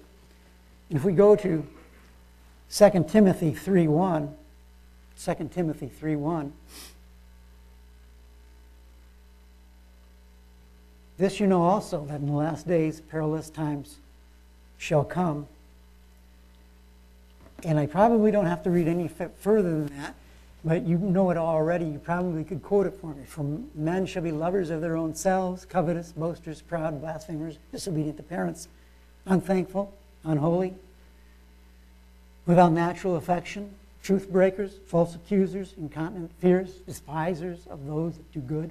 If 0.90 1.05
we 1.05 1.12
go 1.12 1.37
to 1.37 1.66
2 2.70 3.05
Timothy 3.09 3.53
3.1, 3.53 4.33
2 5.18 5.51
Timothy 5.53 5.90
3.1, 6.01 6.53
This 11.16 11.38
you 11.38 11.47
know 11.47 11.62
also, 11.62 12.05
that 12.07 12.20
in 12.20 12.27
the 12.27 12.33
last 12.33 12.66
days 12.66 13.01
perilous 13.01 13.49
times 13.49 13.99
shall 14.79 15.05
come. 15.05 15.47
And 17.62 17.79
I 17.79 17.87
probably 17.87 18.31
don't 18.31 18.47
have 18.47 18.62
to 18.64 18.70
read 18.70 18.88
any 18.88 19.09
further 19.09 19.70
than 19.70 19.87
that, 19.99 20.14
but 20.64 20.87
you 20.87 20.98
know 20.98 21.31
it 21.31 21.37
already. 21.37 21.85
You 21.85 21.98
probably 21.98 22.44
could 22.44 22.62
quote 22.62 22.87
it 22.87 22.94
for 23.00 23.14
me. 23.14 23.24
For 23.27 23.44
men 23.74 24.07
shall 24.07 24.22
be 24.22 24.33
lovers 24.33 24.70
of 24.70 24.81
their 24.81 24.96
own 24.96 25.14
selves, 25.14 25.64
covetous, 25.64 26.12
boasters, 26.12 26.62
proud, 26.62 27.00
blasphemers, 27.00 27.59
disobedient 27.70 28.16
to 28.16 28.22
parents, 28.22 28.68
unthankful, 29.27 29.92
unholy, 30.24 30.74
without 32.46 32.72
natural 32.72 33.16
affection, 33.16 33.74
truth 34.03 34.31
breakers, 34.31 34.79
false 34.87 35.14
accusers, 35.14 35.74
incontinent, 35.77 36.31
fierce, 36.38 36.72
despisers 36.87 37.66
of 37.66 37.87
those 37.87 38.16
that 38.16 38.33
do 38.33 38.40
good 38.40 38.70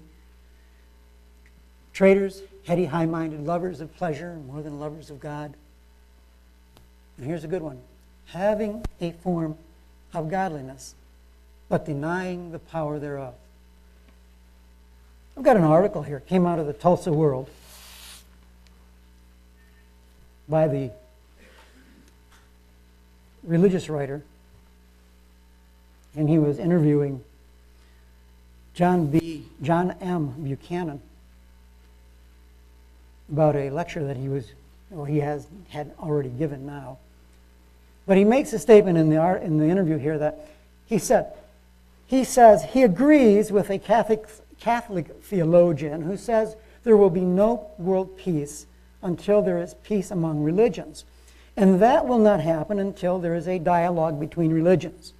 Traitors, 1.93 2.41
heady, 2.65 2.85
high 2.85 3.05
minded, 3.05 3.45
lovers 3.45 3.79
of 3.79 3.95
pleasure 3.95 4.35
more 4.47 4.63
than 4.63 4.79
lovers 4.79 5.11
of 5.11 5.19
God. 5.19 5.53
And 7.17 7.27
here's 7.27 7.43
a 7.43 7.47
good 7.47 7.61
one 7.61 7.79
having 8.25 8.83
a 8.99 9.11
form 9.11 9.55
of 10.13 10.29
godliness, 10.29 10.95
but 11.73 11.85
denying 11.85 12.51
the 12.51 12.59
power 12.59 12.99
thereof. 12.99 13.33
I've 15.35 15.41
got 15.41 15.57
an 15.57 15.63
article 15.63 16.03
here, 16.03 16.17
it 16.17 16.27
came 16.27 16.45
out 16.45 16.59
of 16.59 16.67
the 16.67 16.73
Tulsa 16.73 17.11
World 17.11 17.49
by 20.47 20.67
the 20.67 20.91
religious 23.41 23.89
writer, 23.89 24.21
and 26.15 26.29
he 26.29 26.37
was 26.37 26.59
interviewing 26.59 27.23
John 28.75 29.07
B. 29.07 29.47
John 29.63 29.95
M. 29.99 30.35
Buchanan 30.43 31.01
about 33.31 33.55
a 33.55 33.71
lecture 33.71 34.05
that 34.05 34.17
he 34.17 34.29
was, 34.29 34.51
or 34.95 35.07
he 35.07 35.21
has 35.21 35.47
had 35.69 35.91
already 35.99 36.29
given 36.29 36.67
now. 36.67 36.99
But 38.05 38.17
he 38.17 38.25
makes 38.25 38.53
a 38.53 38.59
statement 38.59 38.95
in 38.95 39.09
the, 39.09 39.17
art, 39.17 39.41
in 39.41 39.57
the 39.57 39.65
interview 39.65 39.97
here 39.97 40.19
that 40.19 40.47
he 40.85 40.99
said, 40.99 41.33
he 42.05 42.23
says 42.23 42.63
he 42.63 42.83
agrees 42.83 43.51
with 43.51 43.69
a 43.69 43.79
Catholic, 43.79 44.25
Catholic 44.59 45.23
theologian 45.23 46.03
who 46.03 46.17
says 46.17 46.55
there 46.83 46.97
will 46.97 47.09
be 47.09 47.21
no 47.21 47.71
world 47.77 48.17
peace 48.17 48.65
until 49.01 49.41
there 49.41 49.57
is 49.57 49.75
peace 49.83 50.11
among 50.11 50.43
religions. 50.43 51.05
And 51.55 51.81
that 51.81 52.07
will 52.07 52.19
not 52.19 52.39
happen 52.39 52.79
until 52.79 53.19
there 53.19 53.35
is 53.35 53.47
a 53.47 53.59
dialogue 53.59 54.19
between 54.19 54.51
religions. 54.51 55.13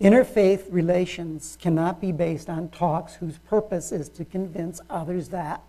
Interfaith 0.00 0.66
relations 0.70 1.58
cannot 1.60 2.00
be 2.00 2.12
based 2.12 2.48
on 2.48 2.68
talks 2.68 3.14
whose 3.14 3.38
purpose 3.38 3.90
is 3.90 4.08
to 4.10 4.24
convince 4.24 4.80
others 4.88 5.28
that 5.28 5.62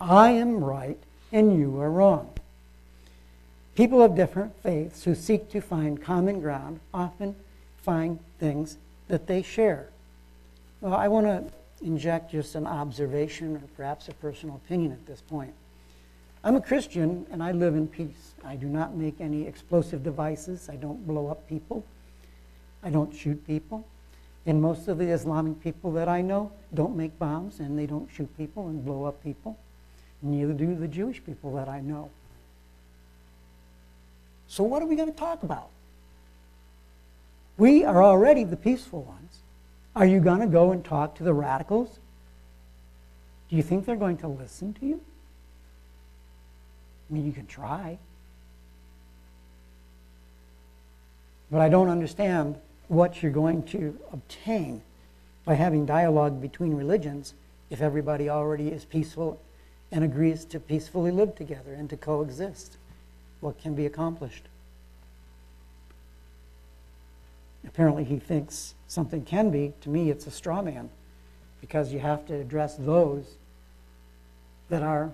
I 0.00 0.30
am 0.30 0.62
right 0.62 0.98
and 1.32 1.56
you 1.56 1.80
are 1.80 1.90
wrong. 1.90 2.32
People 3.76 4.02
of 4.02 4.16
different 4.16 4.60
faiths 4.62 5.04
who 5.04 5.14
seek 5.14 5.48
to 5.50 5.60
find 5.60 6.02
common 6.02 6.40
ground 6.40 6.80
often 6.92 7.36
find 7.80 8.18
things 8.40 8.76
that 9.08 9.26
they 9.26 9.42
share. 9.42 9.88
Well, 10.80 10.94
I 10.94 11.08
want 11.08 11.26
to 11.26 11.44
inject 11.84 12.30
just 12.30 12.54
an 12.54 12.66
observation 12.66 13.56
or 13.56 13.62
perhaps 13.76 14.08
a 14.08 14.14
personal 14.14 14.56
opinion 14.56 14.92
at 14.92 15.06
this 15.06 15.20
point. 15.20 15.52
I'm 16.44 16.56
a 16.56 16.60
Christian 16.60 17.26
and 17.30 17.42
I 17.42 17.52
live 17.52 17.74
in 17.74 17.88
peace. 17.88 18.34
I 18.44 18.56
do 18.56 18.66
not 18.66 18.94
make 18.94 19.20
any 19.20 19.46
explosive 19.46 20.04
devices. 20.04 20.68
I 20.70 20.76
don't 20.76 21.04
blow 21.06 21.28
up 21.28 21.48
people. 21.48 21.84
I 22.82 22.90
don't 22.90 23.14
shoot 23.14 23.44
people. 23.46 23.84
And 24.46 24.62
most 24.62 24.88
of 24.88 24.98
the 24.98 25.08
Islamic 25.08 25.60
people 25.60 25.92
that 25.92 26.08
I 26.08 26.22
know 26.22 26.52
don't 26.72 26.96
make 26.96 27.18
bombs 27.18 27.60
and 27.60 27.78
they 27.78 27.86
don't 27.86 28.08
shoot 28.10 28.34
people 28.36 28.68
and 28.68 28.84
blow 28.84 29.04
up 29.04 29.22
people. 29.22 29.58
Neither 30.22 30.52
do 30.52 30.74
the 30.74 30.88
Jewish 30.88 31.22
people 31.24 31.54
that 31.56 31.68
I 31.68 31.80
know. 31.80 32.10
So, 34.46 34.64
what 34.64 34.82
are 34.82 34.86
we 34.86 34.96
going 34.96 35.12
to 35.12 35.18
talk 35.18 35.42
about? 35.42 35.68
We 37.58 37.84
are 37.84 38.02
already 38.02 38.44
the 38.44 38.56
peaceful 38.56 39.02
ones. 39.02 39.40
Are 39.96 40.06
you 40.06 40.20
going 40.20 40.40
to 40.40 40.46
go 40.46 40.70
and 40.70 40.84
talk 40.84 41.16
to 41.16 41.24
the 41.24 41.34
radicals? 41.34 41.98
Do 43.50 43.56
you 43.56 43.62
think 43.62 43.84
they're 43.84 43.96
going 43.96 44.18
to 44.18 44.28
listen 44.28 44.72
to 44.74 44.86
you? 44.86 45.00
I 47.10 47.14
mean, 47.14 47.26
you 47.26 47.32
can 47.32 47.46
try. 47.46 47.98
But 51.50 51.60
I 51.60 51.68
don't 51.68 51.88
understand 51.88 52.56
what 52.86 53.22
you're 53.22 53.32
going 53.32 53.64
to 53.64 53.98
obtain 54.12 54.82
by 55.44 55.54
having 55.54 55.84
dialogue 55.84 56.40
between 56.40 56.74
religions 56.74 57.34
if 57.70 57.80
everybody 57.80 58.30
already 58.30 58.68
is 58.68 58.84
peaceful 58.84 59.40
and 59.90 60.04
agrees 60.04 60.44
to 60.44 60.60
peacefully 60.60 61.10
live 61.10 61.34
together 61.34 61.72
and 61.74 61.90
to 61.90 61.96
coexist. 61.96 62.76
What 63.40 63.58
can 63.60 63.74
be 63.74 63.86
accomplished? 63.86 64.44
Apparently, 67.66 68.04
he 68.04 68.18
thinks 68.18 68.74
something 68.86 69.24
can 69.24 69.50
be. 69.50 69.72
To 69.82 69.88
me, 69.88 70.10
it's 70.10 70.26
a 70.26 70.30
straw 70.30 70.62
man 70.62 70.90
because 71.60 71.92
you 71.92 71.98
have 71.98 72.26
to 72.26 72.34
address 72.34 72.76
those 72.76 73.36
that 74.68 74.82
are 74.82 75.10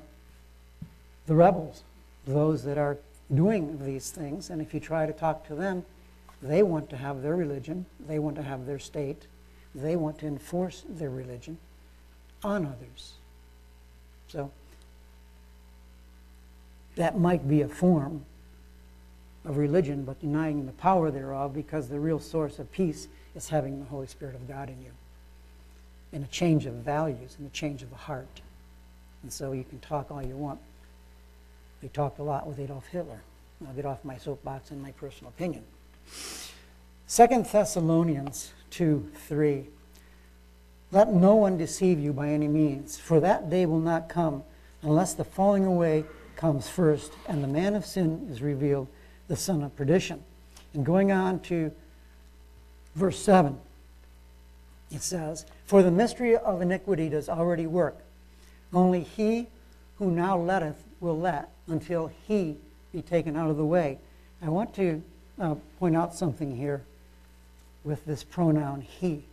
the 1.26 1.34
rebels, 1.34 1.82
those 2.26 2.64
that 2.64 2.78
are 2.78 2.98
doing 3.34 3.84
these 3.84 4.10
things. 4.10 4.50
And 4.50 4.60
if 4.60 4.74
you 4.74 4.80
try 4.80 5.06
to 5.06 5.12
talk 5.12 5.46
to 5.48 5.54
them, 5.54 5.84
they 6.42 6.62
want 6.62 6.90
to 6.90 6.96
have 6.96 7.22
their 7.22 7.36
religion, 7.36 7.86
they 8.06 8.18
want 8.18 8.36
to 8.36 8.42
have 8.42 8.66
their 8.66 8.78
state, 8.78 9.26
they 9.74 9.96
want 9.96 10.18
to 10.18 10.26
enforce 10.26 10.84
their 10.88 11.10
religion 11.10 11.58
on 12.42 12.66
others. 12.66 13.14
So, 14.28 14.50
that 16.96 17.18
might 17.18 17.48
be 17.48 17.62
a 17.62 17.68
form 17.68 18.24
of 19.44 19.56
religion, 19.56 20.04
but 20.04 20.20
denying 20.20 20.66
the 20.66 20.72
power 20.72 21.10
thereof 21.10 21.52
because 21.52 21.88
the 21.88 22.00
real 22.00 22.18
source 22.18 22.58
of 22.58 22.70
peace 22.72 23.08
is 23.34 23.48
having 23.48 23.78
the 23.78 23.86
Holy 23.86 24.06
Spirit 24.06 24.34
of 24.34 24.48
God 24.48 24.68
in 24.68 24.80
you 24.82 24.90
and 26.12 26.24
a 26.24 26.28
change 26.28 26.64
of 26.64 26.74
values 26.74 27.34
and 27.38 27.46
a 27.46 27.50
change 27.50 27.82
of 27.82 27.90
the 27.90 27.96
heart. 27.96 28.40
And 29.22 29.32
so 29.32 29.52
you 29.52 29.64
can 29.64 29.80
talk 29.80 30.10
all 30.10 30.22
you 30.22 30.36
want. 30.36 30.60
They 31.82 31.88
talked 31.88 32.18
a 32.20 32.22
lot 32.22 32.46
with 32.46 32.58
Adolf 32.58 32.86
Hitler. 32.86 33.20
I'll 33.66 33.74
get 33.74 33.84
off 33.84 34.04
my 34.04 34.16
soapbox 34.16 34.70
and 34.70 34.80
my 34.80 34.92
personal 34.92 35.30
opinion. 35.30 35.64
Second 37.06 37.46
Thessalonians 37.46 38.52
2 38.70 39.10
3. 39.14 39.66
Let 40.92 41.12
no 41.12 41.34
one 41.34 41.58
deceive 41.58 41.98
you 41.98 42.12
by 42.12 42.28
any 42.28 42.46
means, 42.46 42.96
for 42.96 43.18
that 43.20 43.50
day 43.50 43.66
will 43.66 43.80
not 43.80 44.08
come 44.08 44.44
unless 44.82 45.14
the 45.14 45.24
falling 45.24 45.64
away 45.64 46.04
comes 46.36 46.68
first 46.68 47.12
and 47.26 47.42
the 47.42 47.48
man 47.48 47.74
of 47.74 47.84
sin 47.84 48.28
is 48.30 48.40
revealed, 48.42 48.86
the 49.28 49.36
son 49.36 49.62
of 49.62 49.74
perdition. 49.76 50.22
And 50.72 50.84
going 50.84 51.12
on 51.12 51.40
to 51.40 51.72
verse 52.94 53.18
7, 53.18 53.58
it 54.90 55.02
says, 55.02 55.46
For 55.66 55.82
the 55.82 55.90
mystery 55.90 56.36
of 56.36 56.60
iniquity 56.60 57.08
does 57.08 57.28
already 57.28 57.66
work. 57.66 57.96
Only 58.72 59.02
he 59.02 59.46
who 59.98 60.10
now 60.10 60.36
letteth 60.36 60.82
will 61.00 61.18
let 61.18 61.50
until 61.68 62.10
he 62.26 62.56
be 62.92 63.02
taken 63.02 63.36
out 63.36 63.50
of 63.50 63.56
the 63.56 63.64
way. 63.64 63.98
I 64.42 64.48
want 64.48 64.74
to 64.74 65.02
uh, 65.40 65.54
point 65.78 65.96
out 65.96 66.14
something 66.14 66.56
here 66.56 66.82
with 67.82 68.04
this 68.04 68.24
pronoun 68.24 68.80
he. 68.80 69.24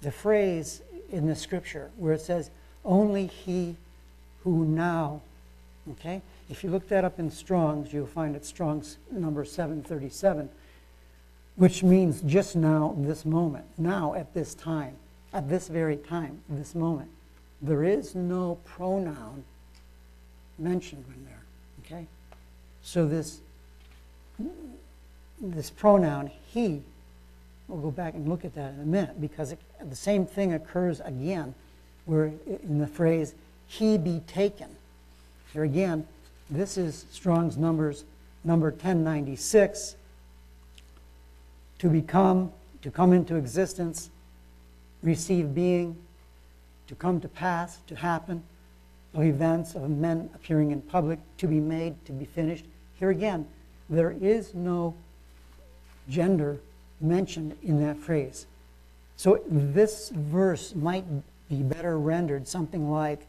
The 0.00 0.12
phrase 0.12 0.82
in 1.10 1.26
the 1.26 1.34
scripture 1.34 1.90
where 1.96 2.12
it 2.12 2.20
says, 2.20 2.50
only 2.84 3.26
he 3.26 3.76
who 4.44 4.64
now, 4.64 5.20
okay? 5.92 6.22
If 6.50 6.64
you 6.64 6.70
look 6.70 6.88
that 6.88 7.04
up 7.04 7.18
in 7.18 7.30
Strong's, 7.30 7.92
you'll 7.92 8.06
find 8.06 8.36
it 8.36 8.44
Strong's 8.44 8.98
number 9.10 9.44
737, 9.44 10.48
which 11.56 11.82
means 11.82 12.20
just 12.22 12.56
now, 12.56 12.94
this 12.98 13.24
moment, 13.24 13.66
now 13.76 14.14
at 14.14 14.34
this 14.34 14.54
time, 14.54 14.96
at 15.32 15.48
this 15.48 15.68
very 15.68 15.96
time, 15.96 16.40
this 16.48 16.74
moment. 16.74 17.10
There 17.60 17.84
is 17.84 18.14
no 18.14 18.58
pronoun 18.64 19.44
mentioned 20.58 21.04
in 21.14 21.24
there, 21.24 21.42
okay? 21.84 22.06
So 22.82 23.06
this, 23.06 23.40
this 25.40 25.70
pronoun, 25.70 26.30
he, 26.46 26.82
we'll 27.66 27.80
go 27.80 27.90
back 27.90 28.14
and 28.14 28.28
look 28.28 28.44
at 28.44 28.54
that 28.54 28.74
in 28.74 28.80
a 28.80 28.86
minute 28.86 29.20
because 29.20 29.52
it, 29.52 29.58
the 29.88 29.96
same 29.96 30.26
thing 30.26 30.52
occurs 30.52 31.00
again 31.00 31.54
where 32.08 32.32
in 32.46 32.78
the 32.78 32.86
phrase, 32.86 33.34
he 33.66 33.98
be 33.98 34.20
taken. 34.26 34.68
Here 35.52 35.64
again, 35.64 36.06
this 36.50 36.76
is 36.76 37.06
Strong's 37.10 37.56
numbers, 37.56 38.04
number 38.44 38.70
1096. 38.70 39.96
To 41.78 41.88
become, 41.88 42.52
to 42.82 42.90
come 42.90 43.12
into 43.12 43.36
existence, 43.36 44.10
receive 45.02 45.54
being, 45.54 45.96
to 46.88 46.94
come 46.94 47.20
to 47.20 47.28
pass, 47.28 47.78
to 47.86 47.96
happen, 47.96 48.42
of 49.14 49.22
events, 49.22 49.74
of 49.74 49.88
men 49.88 50.28
appearing 50.34 50.70
in 50.70 50.82
public, 50.82 51.18
to 51.38 51.46
be 51.46 51.60
made, 51.60 52.04
to 52.04 52.12
be 52.12 52.26
finished. 52.26 52.66
Here 52.98 53.10
again, 53.10 53.46
there 53.88 54.10
is 54.10 54.54
no 54.54 54.94
gender 56.10 56.58
mentioned 57.00 57.56
in 57.62 57.80
that 57.80 57.96
phrase. 57.96 58.46
So 59.16 59.40
this 59.48 60.10
verse 60.10 60.74
might 60.74 61.04
be 61.48 61.62
better 61.62 61.98
rendered 61.98 62.46
something 62.46 62.90
like, 62.90 63.26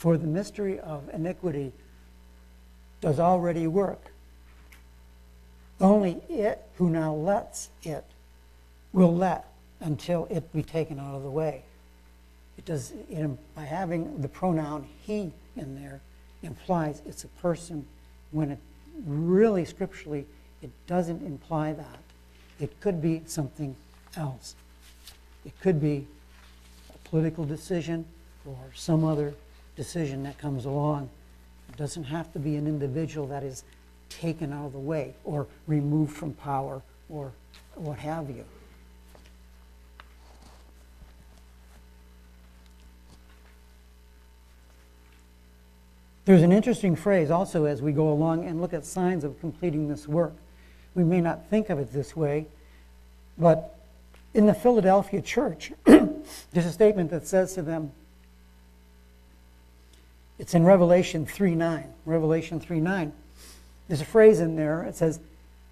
For 0.00 0.16
the 0.16 0.26
mystery 0.26 0.80
of 0.80 1.10
iniquity 1.12 1.74
does 3.02 3.20
already 3.20 3.66
work. 3.66 4.12
Only 5.78 6.22
it 6.26 6.62
who 6.76 6.88
now 6.88 7.12
lets 7.12 7.68
it 7.82 8.06
will 8.94 9.14
let 9.14 9.52
until 9.78 10.26
it 10.30 10.50
be 10.54 10.62
taken 10.62 10.98
out 10.98 11.16
of 11.16 11.22
the 11.22 11.30
way. 11.30 11.64
It 12.56 12.64
does, 12.64 12.94
it, 13.10 13.54
by 13.54 13.64
having 13.64 14.22
the 14.22 14.28
pronoun 14.28 14.86
he 15.02 15.32
in 15.54 15.74
there, 15.74 16.00
implies 16.42 17.02
it's 17.04 17.24
a 17.24 17.28
person 17.42 17.84
when 18.30 18.52
it 18.52 18.58
really 19.04 19.66
scripturally 19.66 20.24
it 20.62 20.70
doesn't 20.86 21.22
imply 21.26 21.74
that. 21.74 21.98
It 22.58 22.80
could 22.80 23.02
be 23.02 23.20
something 23.26 23.76
else. 24.16 24.54
It 25.44 25.52
could 25.60 25.78
be 25.78 26.06
a 26.88 27.08
political 27.10 27.44
decision 27.44 28.06
or 28.46 28.56
some 28.74 29.04
other 29.04 29.34
decision 29.80 30.22
that 30.24 30.36
comes 30.36 30.66
along. 30.66 31.08
It 31.70 31.78
doesn't 31.78 32.04
have 32.04 32.30
to 32.34 32.38
be 32.38 32.56
an 32.56 32.66
individual 32.66 33.26
that 33.28 33.42
is 33.42 33.64
taken 34.10 34.52
out 34.52 34.66
of 34.66 34.72
the 34.72 34.78
way 34.78 35.14
or 35.24 35.46
removed 35.66 36.14
from 36.14 36.34
power 36.34 36.82
or 37.08 37.32
what 37.76 37.96
have 37.96 38.28
you. 38.28 38.44
There's 46.26 46.42
an 46.42 46.52
interesting 46.52 46.94
phrase 46.94 47.30
also 47.30 47.64
as 47.64 47.80
we 47.80 47.92
go 47.92 48.12
along 48.12 48.44
and 48.44 48.60
look 48.60 48.74
at 48.74 48.84
signs 48.84 49.24
of 49.24 49.40
completing 49.40 49.88
this 49.88 50.06
work. 50.06 50.34
We 50.94 51.04
may 51.04 51.22
not 51.22 51.48
think 51.48 51.70
of 51.70 51.78
it 51.78 51.90
this 51.90 52.14
way, 52.14 52.48
but 53.38 53.78
in 54.34 54.44
the 54.44 54.52
Philadelphia 54.52 55.22
church, 55.22 55.72
there's 55.84 56.66
a 56.66 56.70
statement 56.70 57.10
that 57.12 57.26
says 57.26 57.54
to 57.54 57.62
them, 57.62 57.92
it's 60.40 60.54
in 60.54 60.64
Revelation 60.64 61.26
3 61.26 61.54
9. 61.54 61.84
Revelation 62.06 62.60
3 62.60 62.80
9. 62.80 63.12
There's 63.88 64.00
a 64.00 64.06
phrase 64.06 64.40
in 64.40 64.56
there. 64.56 64.82
It 64.84 64.96
says, 64.96 65.20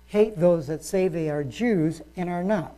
Hate 0.09 0.39
those 0.39 0.67
that 0.67 0.85
say 0.85 1.09
they 1.09 1.31
are 1.31 1.43
Jews 1.43 2.03
and 2.17 2.29
are 2.29 2.45
not. 2.45 2.75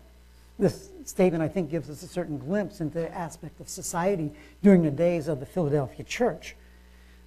This 0.57 0.91
statement, 1.05 1.43
I 1.43 1.49
think, 1.49 1.69
gives 1.69 1.91
us 1.91 2.05
a 2.05 2.07
certain 2.07 2.39
glimpse 2.39 2.81
into 2.81 3.01
the 3.01 3.13
aspect 3.13 3.61
of 3.61 3.69
society 3.69 4.31
during 4.63 4.85
the 4.85 4.91
days 4.93 5.27
of 5.27 5.41
the 5.41 5.47
Philadelphia 5.47 6.05
church. 6.05 6.55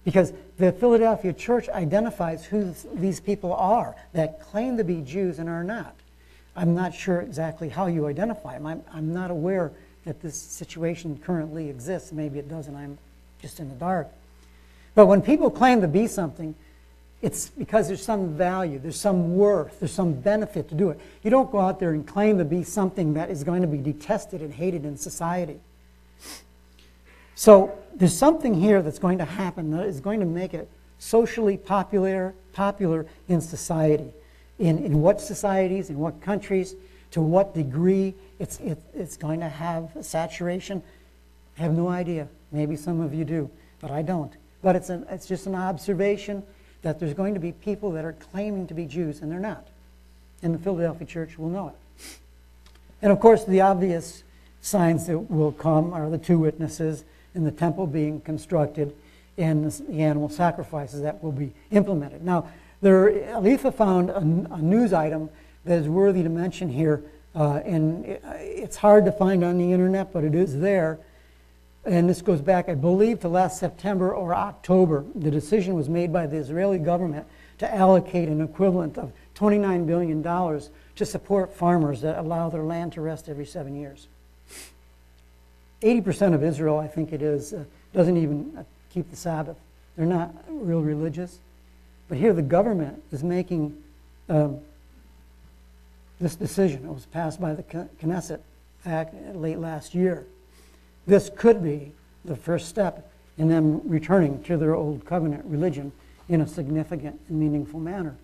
Because 0.02 0.32
the 0.56 0.72
Philadelphia 0.72 1.34
church 1.34 1.68
identifies 1.68 2.46
who 2.46 2.74
these 2.94 3.20
people 3.20 3.52
are 3.52 3.94
that 4.14 4.40
claim 4.40 4.78
to 4.78 4.84
be 4.84 5.02
Jews 5.02 5.38
and 5.38 5.48
are 5.48 5.64
not. 5.64 5.94
I'm 6.56 6.74
not 6.74 6.94
sure 6.94 7.20
exactly 7.20 7.68
how 7.68 7.86
you 7.86 8.06
identify 8.06 8.54
them. 8.54 8.66
I'm, 8.66 8.82
I'm 8.92 9.12
not 9.12 9.30
aware 9.30 9.72
that 10.06 10.22
this 10.22 10.40
situation 10.40 11.20
currently 11.22 11.68
exists. 11.68 12.12
Maybe 12.12 12.38
it 12.38 12.48
doesn't. 12.48 12.74
I'm 12.74 12.96
just 13.42 13.60
in 13.60 13.68
the 13.68 13.74
dark. 13.74 14.08
But 14.94 15.06
when 15.06 15.22
people 15.22 15.50
claim 15.50 15.80
to 15.80 15.88
be 15.88 16.06
something, 16.06 16.54
it's 17.20 17.48
because 17.48 17.88
there's 17.88 18.02
some 18.04 18.34
value, 18.34 18.78
there's 18.78 19.00
some 19.00 19.36
worth, 19.36 19.80
there's 19.80 19.92
some 19.92 20.12
benefit 20.12 20.68
to 20.68 20.74
do 20.74 20.90
it. 20.90 21.00
You 21.22 21.30
don't 21.30 21.50
go 21.50 21.58
out 21.58 21.80
there 21.80 21.90
and 21.92 22.06
claim 22.06 22.38
to 22.38 22.44
be 22.44 22.62
something 22.62 23.14
that 23.14 23.30
is 23.30 23.44
going 23.44 23.62
to 23.62 23.68
be 23.68 23.78
detested 23.78 24.42
and 24.42 24.52
hated 24.52 24.84
in 24.84 24.98
society. 24.98 25.58
So 27.34 27.76
there's 27.94 28.16
something 28.16 28.54
here 28.54 28.82
that's 28.82 28.98
going 28.98 29.18
to 29.18 29.24
happen 29.24 29.70
that 29.70 29.86
is 29.86 30.00
going 30.00 30.20
to 30.20 30.26
make 30.26 30.54
it 30.54 30.68
socially 30.98 31.56
popular, 31.56 32.34
popular 32.52 33.06
in 33.28 33.40
society. 33.40 34.12
In, 34.58 34.78
in 34.78 35.00
what 35.00 35.20
societies, 35.20 35.90
in 35.90 35.98
what 35.98 36.20
countries, 36.20 36.74
to 37.12 37.20
what 37.20 37.54
degree 37.54 38.14
it's, 38.38 38.60
it, 38.60 38.78
it's 38.92 39.16
going 39.16 39.40
to 39.40 39.48
have 39.48 39.90
saturation, 40.02 40.82
I 41.58 41.62
have 41.62 41.72
no 41.72 41.88
idea. 41.88 42.28
Maybe 42.52 42.76
some 42.76 43.00
of 43.00 43.14
you 43.14 43.24
do, 43.24 43.50
but 43.80 43.90
I 43.90 44.02
don't. 44.02 44.32
But 44.64 44.76
it's, 44.76 44.88
an, 44.88 45.04
it's 45.10 45.26
just 45.26 45.46
an 45.46 45.54
observation 45.54 46.42
that 46.80 46.98
there's 46.98 47.12
going 47.12 47.34
to 47.34 47.40
be 47.40 47.52
people 47.52 47.92
that 47.92 48.04
are 48.06 48.14
claiming 48.14 48.66
to 48.68 48.74
be 48.74 48.86
Jews 48.86 49.20
and 49.20 49.30
they're 49.30 49.38
not. 49.38 49.68
And 50.42 50.54
the 50.54 50.58
Philadelphia 50.58 51.06
church 51.06 51.38
will 51.38 51.50
know 51.50 51.68
it. 51.68 51.74
And 53.02 53.12
of 53.12 53.20
course, 53.20 53.44
the 53.44 53.60
obvious 53.60 54.24
signs 54.62 55.06
that 55.06 55.18
will 55.18 55.52
come 55.52 55.92
are 55.92 56.08
the 56.08 56.16
two 56.16 56.38
witnesses 56.38 57.04
and 57.34 57.46
the 57.46 57.52
temple 57.52 57.86
being 57.86 58.22
constructed 58.22 58.96
and 59.36 59.70
the 59.70 60.00
animal 60.00 60.30
sacrifices 60.30 61.02
that 61.02 61.22
will 61.22 61.32
be 61.32 61.52
implemented. 61.70 62.24
Now, 62.24 62.48
there, 62.80 63.10
Aletha 63.10 63.74
found 63.74 64.08
a, 64.08 64.54
a 64.54 64.62
news 64.62 64.94
item 64.94 65.28
that 65.66 65.78
is 65.78 65.88
worthy 65.88 66.22
to 66.22 66.30
mention 66.30 66.70
here, 66.70 67.02
uh, 67.34 67.56
and 67.66 68.06
it, 68.06 68.22
it's 68.38 68.76
hard 68.76 69.04
to 69.04 69.12
find 69.12 69.44
on 69.44 69.58
the 69.58 69.72
internet, 69.72 70.10
but 70.10 70.24
it 70.24 70.34
is 70.34 70.58
there. 70.60 70.98
And 71.86 72.08
this 72.08 72.22
goes 72.22 72.40
back, 72.40 72.68
I 72.68 72.74
believe, 72.74 73.20
to 73.20 73.28
last 73.28 73.60
September 73.60 74.14
or 74.14 74.34
October. 74.34 75.04
The 75.14 75.30
decision 75.30 75.74
was 75.74 75.88
made 75.88 76.12
by 76.12 76.26
the 76.26 76.38
Israeli 76.38 76.78
government 76.78 77.26
to 77.58 77.72
allocate 77.72 78.28
an 78.28 78.40
equivalent 78.40 78.96
of 78.96 79.12
$29 79.36 79.86
billion 79.86 80.22
to 80.22 81.06
support 81.06 81.52
farmers 81.52 82.00
that 82.00 82.18
allow 82.18 82.48
their 82.48 82.62
land 82.62 82.92
to 82.94 83.00
rest 83.00 83.28
every 83.28 83.44
seven 83.44 83.76
years. 83.76 84.08
80% 85.82 86.34
of 86.34 86.42
Israel, 86.42 86.78
I 86.78 86.88
think 86.88 87.12
it 87.12 87.20
is, 87.20 87.52
uh, 87.52 87.64
doesn't 87.92 88.16
even 88.16 88.54
uh, 88.56 88.64
keep 88.90 89.10
the 89.10 89.16
Sabbath. 89.16 89.56
They're 89.96 90.06
not 90.06 90.34
real 90.48 90.80
religious. 90.80 91.38
But 92.08 92.16
here 92.16 92.32
the 92.32 92.42
government 92.42 93.02
is 93.12 93.22
making 93.22 93.76
um, 94.28 94.60
this 96.20 96.34
decision. 96.34 96.86
It 96.86 96.92
was 96.92 97.06
passed 97.06 97.40
by 97.40 97.54
the 97.54 97.62
Knesset 97.62 98.40
back 98.84 99.12
late 99.34 99.58
last 99.58 99.94
year. 99.94 100.26
This 101.06 101.30
could 101.34 101.62
be 101.62 101.92
the 102.24 102.36
first 102.36 102.68
step 102.68 103.10
in 103.36 103.48
them 103.48 103.80
returning 103.84 104.42
to 104.44 104.56
their 104.56 104.74
old 104.74 105.04
covenant 105.04 105.44
religion 105.44 105.92
in 106.28 106.40
a 106.40 106.46
significant 106.46 107.20
and 107.28 107.38
meaningful 107.38 107.80
manner. 107.80 108.16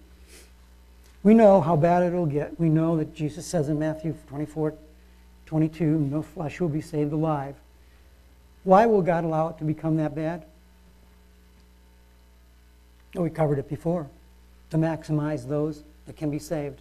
We 1.22 1.34
know 1.34 1.60
how 1.60 1.76
bad 1.76 2.02
it'll 2.02 2.26
get. 2.26 2.58
We 2.58 2.68
know 2.68 2.96
that 2.96 3.14
Jesus 3.14 3.46
says 3.46 3.68
in 3.68 3.78
Matthew 3.78 4.14
24 4.28 4.74
22, 5.46 5.84
no 5.84 6.22
flesh 6.22 6.60
will 6.60 6.68
be 6.68 6.80
saved 6.80 7.12
alive. 7.12 7.56
Why 8.62 8.86
will 8.86 9.02
God 9.02 9.24
allow 9.24 9.48
it 9.48 9.58
to 9.58 9.64
become 9.64 9.96
that 9.96 10.14
bad? 10.14 10.44
Oh, 13.16 13.22
we 13.22 13.30
covered 13.30 13.58
it 13.58 13.68
before. 13.68 14.06
To 14.70 14.76
maximize 14.76 15.48
those 15.48 15.82
that 16.06 16.16
can 16.16 16.30
be 16.30 16.38
saved 16.38 16.80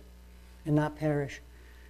and 0.68 0.76
not 0.76 0.96
perish. 0.98 1.42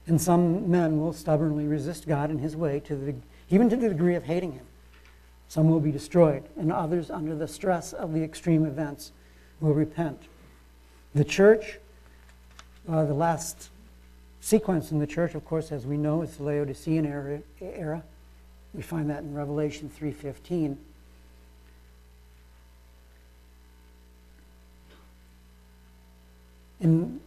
And 0.08 0.22
some 0.22 0.72
men 0.72 1.02
will 1.02 1.12
stubbornly 1.12 1.66
resist 1.66 2.08
God 2.08 2.32
in 2.32 2.40
his 2.40 2.56
way, 2.56 2.80
to 2.82 2.96
the, 2.96 3.16
even 3.50 3.70
to 3.70 3.76
the 3.76 3.90
degree 3.90 4.16
of 4.16 4.24
hating 4.24 4.54
him. 4.54 4.66
Some 5.48 5.70
will 5.70 5.80
be 5.80 5.92
destroyed, 5.92 6.44
and 6.58 6.72
others, 6.72 7.10
under 7.10 7.36
the 7.36 7.48
stress 7.48 7.92
of 7.92 8.14
the 8.14 8.24
extreme 8.24 8.66
events, 8.66 9.12
will 9.60 9.74
repent. 9.74 10.24
The 11.16 11.24
church, 11.24 11.80
uh, 12.88 13.06
the 13.06 13.16
last 13.16 13.70
sequence 14.42 14.92
in 14.92 15.00
the 15.00 15.08
church, 15.08 15.34
of 15.34 15.44
course, 15.46 15.72
as 15.72 15.86
we 15.88 15.98
know, 15.98 16.22
is 16.22 16.38
the 16.38 16.44
Laodicean 16.44 17.06
era. 17.06 17.42
era. 17.60 18.04
We 18.74 18.84
find 18.84 19.10
that 19.10 19.24
in 19.24 19.34
Revelation 19.34 19.90
3.15. 20.00 20.78
And 26.82 27.20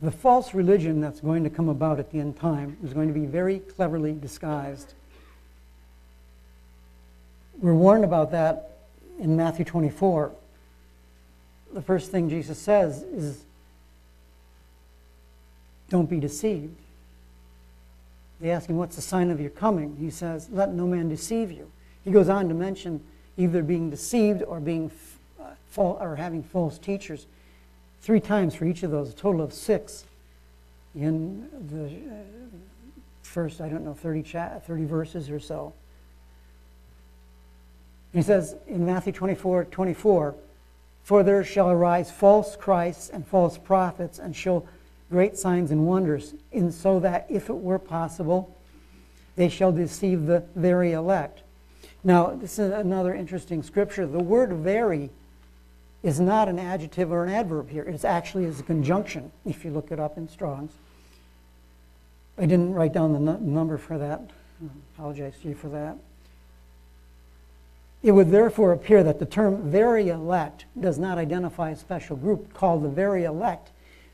the 0.00 0.10
false 0.10 0.54
religion 0.54 1.00
that's 1.00 1.20
going 1.20 1.42
to 1.44 1.50
come 1.50 1.68
about 1.68 1.98
at 1.98 2.10
the 2.12 2.20
end 2.20 2.38
time 2.38 2.76
is 2.84 2.92
going 2.94 3.08
to 3.08 3.14
be 3.14 3.26
very 3.26 3.58
cleverly 3.58 4.12
disguised. 4.12 4.94
We're 7.60 7.74
warned 7.74 8.04
about 8.04 8.30
that 8.32 8.70
in 9.18 9.36
Matthew 9.36 9.64
24. 9.64 10.30
The 11.74 11.82
first 11.82 12.10
thing 12.10 12.30
Jesus 12.30 12.58
says 12.58 13.02
is, 13.02 13.44
Don't 15.90 16.08
be 16.08 16.20
deceived. 16.20 16.76
They 18.40 18.50
ask 18.50 18.68
him, 18.68 18.76
What's 18.76 18.96
the 18.96 19.02
sign 19.02 19.30
of 19.30 19.40
your 19.40 19.50
coming? 19.50 19.96
He 19.98 20.10
says, 20.10 20.48
Let 20.50 20.72
no 20.72 20.86
man 20.86 21.08
deceive 21.08 21.50
you. 21.50 21.70
He 22.04 22.12
goes 22.12 22.28
on 22.28 22.48
to 22.48 22.54
mention 22.54 23.02
either 23.36 23.62
being 23.62 23.90
deceived 23.90 24.42
or 24.42 24.60
being 24.60 24.90
uh, 25.40 25.82
or 25.82 26.16
having 26.16 26.42
false 26.42 26.78
teachers 26.78 27.26
three 28.02 28.20
times 28.20 28.54
for 28.54 28.64
each 28.64 28.82
of 28.82 28.90
those, 28.90 29.10
a 29.10 29.14
total 29.14 29.42
of 29.42 29.52
six 29.52 30.04
in 30.94 31.48
the 31.70 31.86
uh, 31.86 32.24
first, 33.22 33.60
I 33.60 33.68
don't 33.68 33.84
know, 33.84 33.94
30, 33.94 34.22
30 34.22 34.84
verses 34.84 35.28
or 35.28 35.40
so. 35.40 35.72
He 38.12 38.22
says 38.22 38.56
in 38.66 38.86
Matthew 38.86 39.12
24 39.12 39.64
24, 39.66 40.34
For 41.02 41.22
there 41.22 41.44
shall 41.44 41.70
arise 41.70 42.10
false 42.10 42.56
Christs 42.56 43.10
and 43.10 43.26
false 43.26 43.58
prophets 43.58 44.18
and 44.18 44.34
show 44.34 44.66
great 45.10 45.36
signs 45.36 45.70
and 45.70 45.86
wonders, 45.86 46.34
in 46.52 46.70
so 46.70 47.00
that 47.00 47.26
if 47.28 47.48
it 47.48 47.54
were 47.54 47.78
possible, 47.78 48.54
they 49.36 49.48
shall 49.48 49.72
deceive 49.72 50.26
the 50.26 50.44
very 50.54 50.92
elect. 50.92 51.42
Now, 52.04 52.34
this 52.34 52.58
is 52.58 52.72
another 52.72 53.14
interesting 53.14 53.62
scripture. 53.62 54.06
The 54.06 54.18
word 54.18 54.52
very 54.52 55.10
is 56.02 56.20
not 56.20 56.48
an 56.48 56.58
adjective 56.58 57.10
or 57.10 57.24
an 57.24 57.30
adverb 57.30 57.70
here. 57.70 57.82
It's 57.82 58.04
actually 58.04 58.44
is 58.44 58.60
a 58.60 58.62
conjunction, 58.62 59.32
if 59.44 59.64
you 59.64 59.70
look 59.70 59.90
it 59.90 59.98
up 59.98 60.16
in 60.16 60.28
Strong's. 60.28 60.72
I 62.36 62.42
didn't 62.42 62.72
write 62.72 62.92
down 62.92 63.12
the 63.12 63.38
number 63.38 63.78
for 63.78 63.98
that. 63.98 64.20
I 64.62 64.66
apologize 64.94 65.34
to 65.42 65.48
you 65.48 65.54
for 65.54 65.68
that. 65.70 65.96
It 68.02 68.12
would 68.12 68.30
therefore 68.30 68.72
appear 68.72 69.02
that 69.02 69.18
the 69.18 69.26
term 69.26 69.70
very 69.70 70.08
elect 70.08 70.66
does 70.78 70.98
not 70.98 71.18
identify 71.18 71.70
a 71.70 71.76
special 71.76 72.16
group 72.16 72.54
called 72.54 72.84
the 72.84 72.88
very 72.88 73.24
elect, 73.24 73.70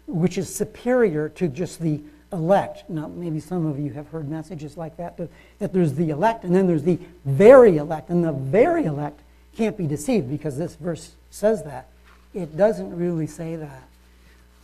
which 0.06 0.38
is 0.38 0.54
superior 0.54 1.28
to 1.30 1.48
just 1.48 1.80
the 1.80 2.00
elect. 2.32 2.88
Now, 2.88 3.08
maybe 3.08 3.40
some 3.40 3.66
of 3.66 3.78
you 3.78 3.92
have 3.92 4.08
heard 4.08 4.28
messages 4.28 4.76
like 4.76 4.96
that, 4.96 5.18
that, 5.58 5.72
there's 5.72 5.94
the 5.94 6.10
elect 6.10 6.44
and 6.44 6.54
then 6.54 6.66
there's 6.66 6.82
the 6.82 6.98
very 7.24 7.76
elect. 7.76 8.08
And 8.08 8.24
the 8.24 8.32
very 8.32 8.84
elect 8.84 9.20
can't 9.54 9.76
be 9.76 9.86
deceived 9.86 10.30
because 10.30 10.56
this 10.56 10.74
verse 10.76 11.12
says 11.30 11.62
that. 11.64 11.88
It 12.32 12.56
doesn't 12.56 12.96
really 12.96 13.26
say 13.26 13.56
that. 13.56 13.82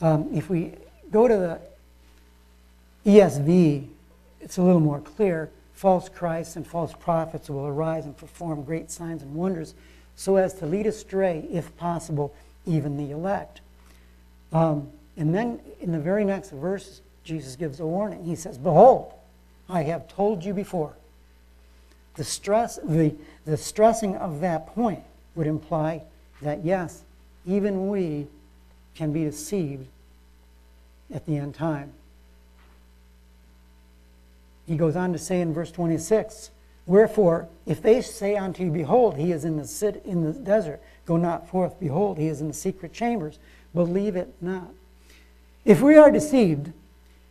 Um, 0.01 0.31
if 0.33 0.49
we 0.49 0.73
go 1.11 1.29
to 1.29 1.37
the 1.37 1.61
ESV, 3.11 3.87
it's 4.41 4.57
a 4.57 4.63
little 4.63 4.81
more 4.81 5.01
clear. 5.01 5.51
False 5.81 6.11
Christs 6.11 6.57
and 6.57 6.67
false 6.67 6.93
prophets 6.93 7.49
will 7.49 7.67
arise 7.67 8.05
and 8.05 8.15
perform 8.15 8.65
great 8.65 8.91
signs 8.91 9.23
and 9.23 9.35
wonders 9.35 9.73
so 10.15 10.37
as 10.37 10.53
to 10.59 10.67
lead 10.67 10.87
astray, 10.87 11.49
if 11.51 11.75
possible, 11.79 12.35
even 12.67 12.99
the 12.99 13.13
elect. 13.13 13.63
Um, 14.53 14.91
and 15.17 15.35
then 15.35 15.59
in 15.81 15.91
the 15.91 15.99
very 15.99 16.23
next 16.23 16.51
verse, 16.51 17.01
Jesus 17.25 17.57
gives 17.57 17.81
a 17.81 17.87
warning. 17.87 18.27
He 18.27 18.37
says, 18.37 18.59
Behold, 18.59 19.15
I 19.71 19.85
have 19.85 20.07
told 20.07 20.45
you 20.45 20.53
before. 20.53 20.93
The, 22.17 22.25
stress, 22.25 22.79
the, 22.85 23.15
the 23.47 23.57
stressing 23.57 24.17
of 24.17 24.41
that 24.41 24.67
point 24.75 25.03
would 25.35 25.47
imply 25.47 26.03
that, 26.43 26.63
yes, 26.63 27.05
even 27.47 27.89
we 27.89 28.27
can 28.95 29.15
be 29.15 29.25
deceived 29.25 29.87
at 31.11 31.25
the 31.25 31.39
end 31.39 31.55
time. 31.55 31.95
He 34.71 34.77
goes 34.77 34.95
on 34.95 35.13
to 35.13 35.19
say 35.19 35.41
in 35.41 35.53
verse 35.53 35.73
26 35.73 36.53
Wherefore, 36.87 37.49
if 37.67 37.83
they 37.83 38.01
say 38.03 38.37
unto 38.37 38.63
you, 38.63 38.71
Behold, 38.71 39.17
he 39.17 39.33
is 39.33 39.45
in 39.45 39.57
the, 39.57 39.67
sit, 39.67 40.01
in 40.05 40.23
the 40.23 40.33
desert, 40.33 40.81
go 41.07 41.17
not 41.17 41.49
forth, 41.49 41.81
behold, 41.81 42.19
he 42.19 42.29
is 42.29 42.41
in 42.41 42.47
the 42.47 42.55
secret 42.55 42.93
chambers, 42.93 43.41
believe 43.75 44.15
it 44.15 44.33
not. 44.41 44.69
If 45.65 45.83
we 45.83 45.97
are 45.97 46.13
deceived, 46.13 46.73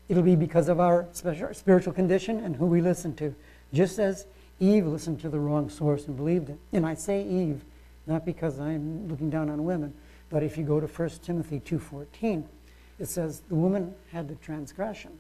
it'll 0.10 0.22
be 0.22 0.36
because 0.36 0.68
of 0.68 0.82
our 0.82 1.08
spiritual 1.14 1.94
condition 1.94 2.42
and 2.44 2.58
who 2.58 2.66
we 2.66 2.82
listen 2.82 3.16
to. 3.16 3.34
Just 3.72 4.00
as 4.00 4.26
Eve 4.60 4.86
listened 4.86 5.22
to 5.22 5.30
the 5.30 5.40
wrong 5.40 5.70
source 5.70 6.08
and 6.08 6.18
believed 6.18 6.50
it. 6.50 6.60
And 6.74 6.86
I 6.86 6.94
say 6.94 7.24
Eve 7.24 7.64
not 8.06 8.26
because 8.26 8.60
I'm 8.60 9.08
looking 9.08 9.30
down 9.30 9.50
on 9.50 9.64
women, 9.64 9.94
but 10.30 10.44
if 10.44 10.58
you 10.58 10.66
go 10.66 10.82
to 10.82 10.88
1 10.88 11.10
Timothy 11.24 11.62
2.14, 11.62 12.44
it 13.00 13.06
says 13.06 13.44
the 13.48 13.56
woman 13.56 13.96
had 14.12 14.28
the 14.28 14.36
transgression. 14.36 15.18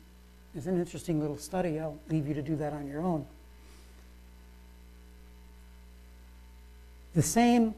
It's 0.55 0.65
an 0.65 0.79
interesting 0.79 1.19
little 1.19 1.37
study. 1.37 1.79
I'll 1.79 1.99
leave 2.09 2.27
you 2.27 2.33
to 2.33 2.41
do 2.41 2.55
that 2.57 2.73
on 2.73 2.87
your 2.87 3.01
own. 3.01 3.25
The 7.15 7.21
same 7.21 7.73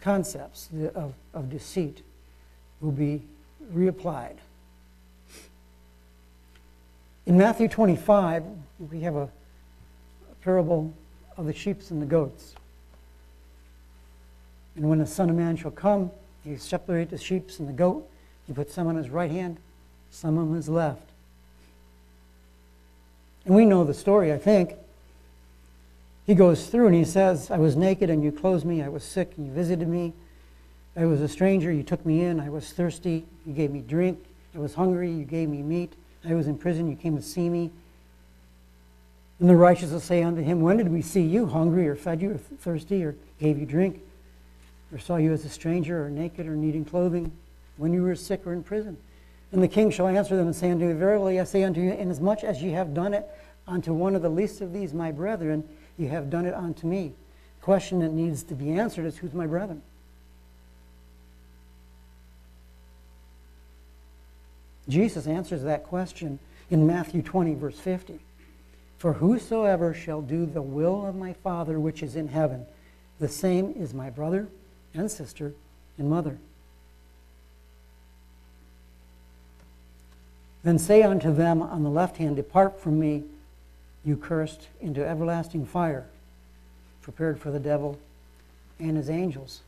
concepts 0.00 0.68
of, 0.94 1.14
of 1.34 1.50
deceit 1.50 2.02
will 2.80 2.92
be 2.92 3.22
reapplied. 3.74 4.36
In 7.26 7.36
Matthew 7.36 7.66
25, 7.66 8.44
we 8.90 9.00
have 9.00 9.16
a, 9.16 9.22
a 9.22 10.34
parable 10.42 10.94
of 11.36 11.46
the 11.46 11.52
sheep 11.52 11.80
and 11.90 12.00
the 12.00 12.06
goats. 12.06 12.54
And 14.76 14.88
when 14.88 14.98
the 14.98 15.06
Son 15.06 15.28
of 15.28 15.36
Man 15.36 15.56
shall 15.56 15.72
come, 15.72 16.10
he 16.44 16.56
separate 16.56 17.10
the 17.10 17.18
sheep 17.18 17.50
and 17.58 17.68
the 17.68 17.72
goat. 17.72 18.08
He 18.46 18.52
put 18.52 18.70
some 18.70 18.86
on 18.86 18.94
his 18.94 19.10
right 19.10 19.30
hand, 19.30 19.56
some 20.16 20.38
on 20.38 20.54
his 20.54 20.68
left. 20.68 21.10
And 23.44 23.54
we 23.54 23.66
know 23.66 23.84
the 23.84 23.92
story, 23.92 24.32
I 24.32 24.38
think. 24.38 24.74
He 26.26 26.34
goes 26.34 26.66
through 26.66 26.86
and 26.86 26.96
he 26.96 27.04
says, 27.04 27.50
I 27.50 27.58
was 27.58 27.76
naked 27.76 28.08
and 28.08 28.24
you 28.24 28.32
clothed 28.32 28.64
me. 28.64 28.82
I 28.82 28.88
was 28.88 29.04
sick 29.04 29.34
and 29.36 29.46
you 29.46 29.52
visited 29.52 29.86
me. 29.86 30.14
I 30.96 31.04
was 31.04 31.20
a 31.20 31.28
stranger, 31.28 31.70
you 31.70 31.82
took 31.82 32.04
me 32.06 32.22
in. 32.22 32.40
I 32.40 32.48
was 32.48 32.72
thirsty, 32.72 33.26
you 33.44 33.52
gave 33.52 33.70
me 33.70 33.82
drink. 33.82 34.18
I 34.54 34.58
was 34.58 34.74
hungry, 34.74 35.12
you 35.12 35.26
gave 35.26 35.50
me 35.50 35.62
meat. 35.62 35.92
I 36.26 36.34
was 36.34 36.48
in 36.48 36.56
prison, 36.56 36.88
you 36.88 36.96
came 36.96 37.16
to 37.16 37.22
see 37.22 37.50
me. 37.50 37.70
And 39.38 39.50
the 39.50 39.54
righteous 39.54 39.90
will 39.90 40.00
say 40.00 40.22
unto 40.22 40.40
him, 40.40 40.62
When 40.62 40.78
did 40.78 40.88
we 40.88 41.02
see 41.02 41.20
you 41.20 41.46
hungry, 41.46 41.86
or 41.86 41.94
fed 41.94 42.22
you, 42.22 42.30
or 42.32 42.38
thirsty, 42.38 43.04
or 43.04 43.14
gave 43.38 43.58
you 43.58 43.66
drink, 43.66 44.00
or 44.90 44.98
saw 44.98 45.16
you 45.16 45.34
as 45.34 45.44
a 45.44 45.50
stranger, 45.50 46.06
or 46.06 46.08
naked, 46.08 46.46
or 46.46 46.56
needing 46.56 46.86
clothing, 46.86 47.30
when 47.76 47.92
you 47.92 48.02
were 48.02 48.14
sick 48.14 48.46
or 48.46 48.54
in 48.54 48.62
prison? 48.62 48.96
And 49.52 49.62
the 49.62 49.68
king 49.68 49.90
shall 49.90 50.08
answer 50.08 50.36
them 50.36 50.46
and 50.46 50.56
say 50.56 50.70
unto 50.70 50.86
you, 50.86 50.94
Verily 50.94 51.40
I 51.40 51.44
say 51.44 51.62
unto 51.62 51.80
you, 51.80 51.92
inasmuch 51.92 52.42
as 52.42 52.62
ye 52.62 52.70
have 52.72 52.94
done 52.94 53.14
it 53.14 53.26
unto 53.66 53.92
one 53.92 54.14
of 54.14 54.22
the 54.22 54.28
least 54.28 54.60
of 54.60 54.72
these 54.72 54.92
my 54.92 55.12
brethren, 55.12 55.64
ye 55.96 56.06
have 56.06 56.30
done 56.30 56.46
it 56.46 56.54
unto 56.54 56.86
me. 56.86 57.12
The 57.60 57.64
question 57.64 58.00
that 58.00 58.12
needs 58.12 58.42
to 58.44 58.54
be 58.54 58.72
answered 58.72 59.06
is, 59.06 59.18
Who's 59.18 59.34
my 59.34 59.46
brethren? 59.46 59.82
Jesus 64.88 65.26
answers 65.26 65.62
that 65.62 65.84
question 65.84 66.38
in 66.70 66.86
Matthew 66.86 67.22
20, 67.22 67.54
verse 67.54 67.78
50. 67.78 68.20
For 68.98 69.14
whosoever 69.14 69.92
shall 69.92 70.22
do 70.22 70.46
the 70.46 70.62
will 70.62 71.06
of 71.06 71.14
my 71.14 71.32
Father 71.32 71.78
which 71.78 72.02
is 72.02 72.16
in 72.16 72.28
heaven, 72.28 72.66
the 73.18 73.28
same 73.28 73.74
is 73.76 73.92
my 73.92 74.10
brother 74.10 74.48
and 74.94 75.10
sister 75.10 75.54
and 75.98 76.08
mother. 76.08 76.38
Then 80.66 80.80
say 80.80 81.04
unto 81.04 81.32
them 81.32 81.62
on 81.62 81.84
the 81.84 81.88
left 81.88 82.16
hand, 82.16 82.34
Depart 82.34 82.80
from 82.80 82.98
me, 82.98 83.22
you 84.04 84.16
cursed, 84.16 84.66
into 84.80 85.06
everlasting 85.06 85.64
fire, 85.64 86.06
prepared 87.02 87.38
for 87.38 87.52
the 87.52 87.60
devil 87.60 87.96
and 88.80 88.96
his 88.96 89.08
angels. 89.08 89.60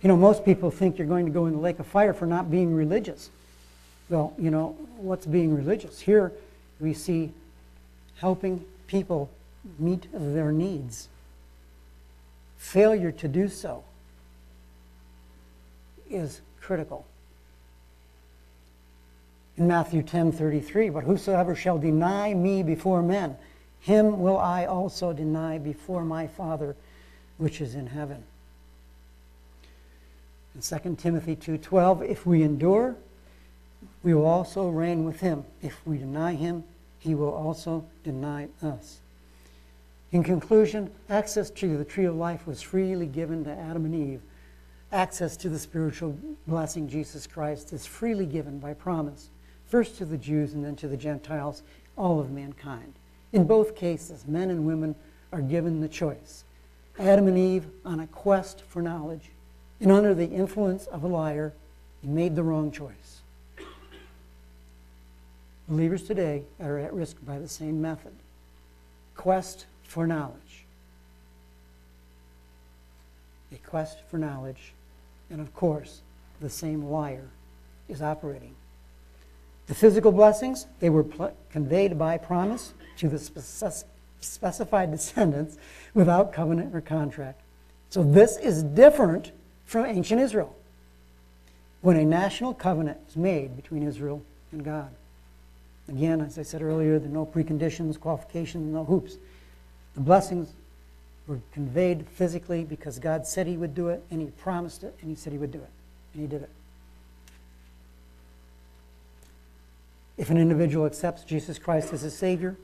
You 0.00 0.08
know, 0.08 0.16
most 0.16 0.46
people 0.46 0.70
think 0.70 0.96
you're 0.96 1.06
going 1.06 1.26
to 1.26 1.30
go 1.30 1.44
in 1.44 1.52
the 1.52 1.58
lake 1.58 1.78
of 1.78 1.86
fire 1.86 2.14
for 2.14 2.24
not 2.24 2.50
being 2.50 2.74
religious. 2.74 3.28
Well, 4.08 4.32
you 4.38 4.50
know, 4.50 4.68
what's 4.96 5.26
being 5.26 5.54
religious? 5.54 6.00
Here 6.00 6.32
we 6.80 6.94
see 6.94 7.32
helping 8.16 8.64
people 8.86 9.28
meet 9.78 10.06
their 10.10 10.52
needs. 10.52 11.10
Failure 12.56 13.12
to 13.12 13.28
do 13.28 13.46
so 13.46 13.84
is 16.08 16.40
critical. 16.62 17.04
In 19.60 19.68
Matthew 19.68 20.02
10:33, 20.02 20.88
but 20.88 21.04
whosoever 21.04 21.54
shall 21.54 21.76
deny 21.76 22.32
me 22.32 22.62
before 22.62 23.02
men, 23.02 23.36
him 23.78 24.18
will 24.18 24.38
I 24.38 24.64
also 24.64 25.12
deny 25.12 25.58
before 25.58 26.02
my 26.02 26.26
Father 26.26 26.74
which 27.36 27.60
is 27.60 27.74
in 27.74 27.88
heaven. 27.88 28.24
In 30.54 30.62
2 30.62 30.96
Timothy 30.96 31.36
2:12, 31.36 32.00
if 32.00 32.24
we 32.24 32.42
endure 32.42 32.96
we 34.02 34.14
will 34.14 34.24
also 34.24 34.70
reign 34.70 35.04
with 35.04 35.20
him. 35.20 35.44
If 35.60 35.86
we 35.86 35.98
deny 35.98 36.36
him, 36.36 36.64
he 36.98 37.14
will 37.14 37.34
also 37.34 37.84
deny 38.02 38.48
us. 38.62 39.00
In 40.10 40.22
conclusion, 40.22 40.90
access 41.10 41.50
to 41.50 41.76
the 41.76 41.84
tree 41.84 42.06
of 42.06 42.16
life 42.16 42.46
was 42.46 42.62
freely 42.62 43.06
given 43.06 43.44
to 43.44 43.50
Adam 43.50 43.84
and 43.84 43.94
Eve. 43.94 44.22
Access 44.90 45.36
to 45.36 45.50
the 45.50 45.58
spiritual 45.58 46.16
blessing, 46.46 46.88
Jesus 46.88 47.26
Christ, 47.26 47.74
is 47.74 47.84
freely 47.84 48.24
given 48.24 48.58
by 48.58 48.72
promise, 48.72 49.28
first 49.70 49.96
to 49.98 50.04
the 50.04 50.18
Jews 50.18 50.52
and 50.52 50.64
then 50.64 50.76
to 50.76 50.88
the 50.88 50.96
Gentiles, 50.96 51.62
all 51.96 52.20
of 52.20 52.30
mankind. 52.30 52.92
In 53.32 53.46
both 53.46 53.76
cases, 53.76 54.26
men 54.26 54.50
and 54.50 54.66
women 54.66 54.96
are 55.32 55.40
given 55.40 55.80
the 55.80 55.88
choice. 55.88 56.44
Adam 56.98 57.28
and 57.28 57.38
Eve 57.38 57.66
on 57.84 58.00
a 58.00 58.06
quest 58.08 58.62
for 58.62 58.82
knowledge, 58.82 59.30
and 59.80 59.92
under 59.92 60.12
the 60.12 60.26
influence 60.26 60.86
of 60.88 61.04
a 61.04 61.06
liar, 61.06 61.52
made 62.02 62.34
the 62.34 62.42
wrong 62.42 62.72
choice. 62.72 63.20
Believers 65.68 66.02
today 66.02 66.42
are 66.58 66.78
at 66.78 66.92
risk 66.92 67.16
by 67.24 67.38
the 67.38 67.48
same 67.48 67.80
method 67.80 68.12
quest 69.16 69.66
for 69.82 70.06
knowledge. 70.06 70.64
A 73.52 73.56
quest 73.58 73.98
for 74.08 74.16
knowledge, 74.16 74.72
and 75.28 75.40
of 75.40 75.54
course, 75.54 76.00
the 76.40 76.48
same 76.48 76.86
liar 76.86 77.28
is 77.88 78.00
operating. 78.00 78.54
The 79.70 79.76
physical 79.76 80.10
blessings, 80.10 80.66
they 80.80 80.90
were 80.90 81.06
conveyed 81.52 81.96
by 81.96 82.18
promise 82.18 82.74
to 82.96 83.08
the 83.08 83.20
spe- 83.20 83.86
specified 84.20 84.90
descendants 84.90 85.58
without 85.94 86.32
covenant 86.32 86.74
or 86.74 86.80
contract. 86.80 87.40
So 87.88 88.02
this 88.02 88.36
is 88.36 88.64
different 88.64 89.30
from 89.66 89.86
ancient 89.86 90.20
Israel 90.20 90.56
when 91.82 91.96
a 91.96 92.04
national 92.04 92.52
covenant 92.52 92.98
was 93.06 93.16
made 93.16 93.54
between 93.54 93.84
Israel 93.84 94.24
and 94.50 94.64
God. 94.64 94.90
Again, 95.88 96.20
as 96.20 96.36
I 96.36 96.42
said 96.42 96.62
earlier, 96.62 96.98
there 96.98 97.08
are 97.08 97.12
no 97.12 97.24
preconditions, 97.24 97.98
qualifications, 97.98 98.74
no 98.74 98.84
hoops. 98.84 99.18
The 99.94 100.00
blessings 100.00 100.52
were 101.28 101.38
conveyed 101.52 102.08
physically 102.08 102.64
because 102.64 102.98
God 102.98 103.24
said 103.24 103.46
He 103.46 103.56
would 103.56 103.76
do 103.76 103.88
it, 103.90 104.02
and 104.10 104.20
He 104.20 104.26
promised 104.30 104.82
it, 104.82 104.96
and 105.00 105.08
He 105.08 105.14
said 105.14 105.32
He 105.32 105.38
would 105.38 105.52
do 105.52 105.60
it, 105.60 105.70
and 106.12 106.22
He 106.22 106.26
did 106.26 106.42
it. 106.42 106.50
If 110.16 110.30
an 110.30 110.38
individual 110.38 110.86
accepts 110.86 111.24
Jesus 111.24 111.58
Christ 111.58 111.92
as 111.92 112.02
his 112.02 112.16
Savior, 112.16 112.56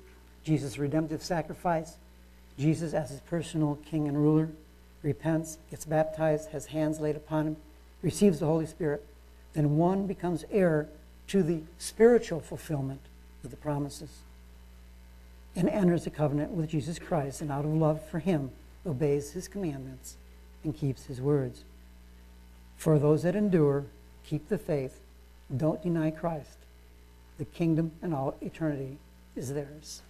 Jesus' 0.45 0.79
redemptive 0.79 1.23
sacrifice, 1.23 1.97
Jesus 2.59 2.95
as 2.95 3.11
his 3.11 3.21
personal 3.21 3.79
King 3.89 4.09
and 4.09 4.17
ruler, 4.17 4.51
repents, 5.03 5.59
gets 5.71 5.85
baptized, 5.85 6.51
has 6.51 6.67
hands 6.67 7.01
laid 7.01 7.17
upon 7.17 7.47
him, 7.47 7.57
receives 8.03 8.41
the 8.41 8.47
Holy 8.47 8.67
Spirit, 8.67 9.05
then 9.55 9.77
one 9.77 10.07
becomes 10.07 10.45
heir 10.51 10.89
to 11.29 11.43
the 11.43 11.61
spiritual 11.79 12.41
fulfillment 12.41 13.01
of 13.43 13.51
the 13.51 13.57
promises 13.57 14.11
and 15.57 15.69
enters 15.69 16.07
a 16.07 16.11
covenant 16.11 16.51
with 16.51 16.69
Jesus 16.69 16.99
Christ 16.99 17.41
and 17.41 17.51
out 17.51 17.65
of 17.65 17.73
love 17.73 18.07
for 18.09 18.19
him 18.19 18.51
obeys 18.87 19.33
his 19.33 19.49
commandments 19.49 20.17
and 20.63 20.77
keeps 20.77 21.07
his 21.07 21.21
words. 21.21 21.65
For 22.77 22.99
those 22.99 23.23
that 23.23 23.35
endure, 23.35 23.85
keep 24.25 24.49
the 24.49 24.59
faith, 24.59 25.01
don't 25.57 25.83
deny 25.83 26.11
Christ. 26.11 26.59
The 27.39 27.45
kingdom 27.45 27.93
and 28.03 28.15
all 28.15 28.35
eternity 28.41 28.99
is 29.35 29.53
theirs. 29.53 30.03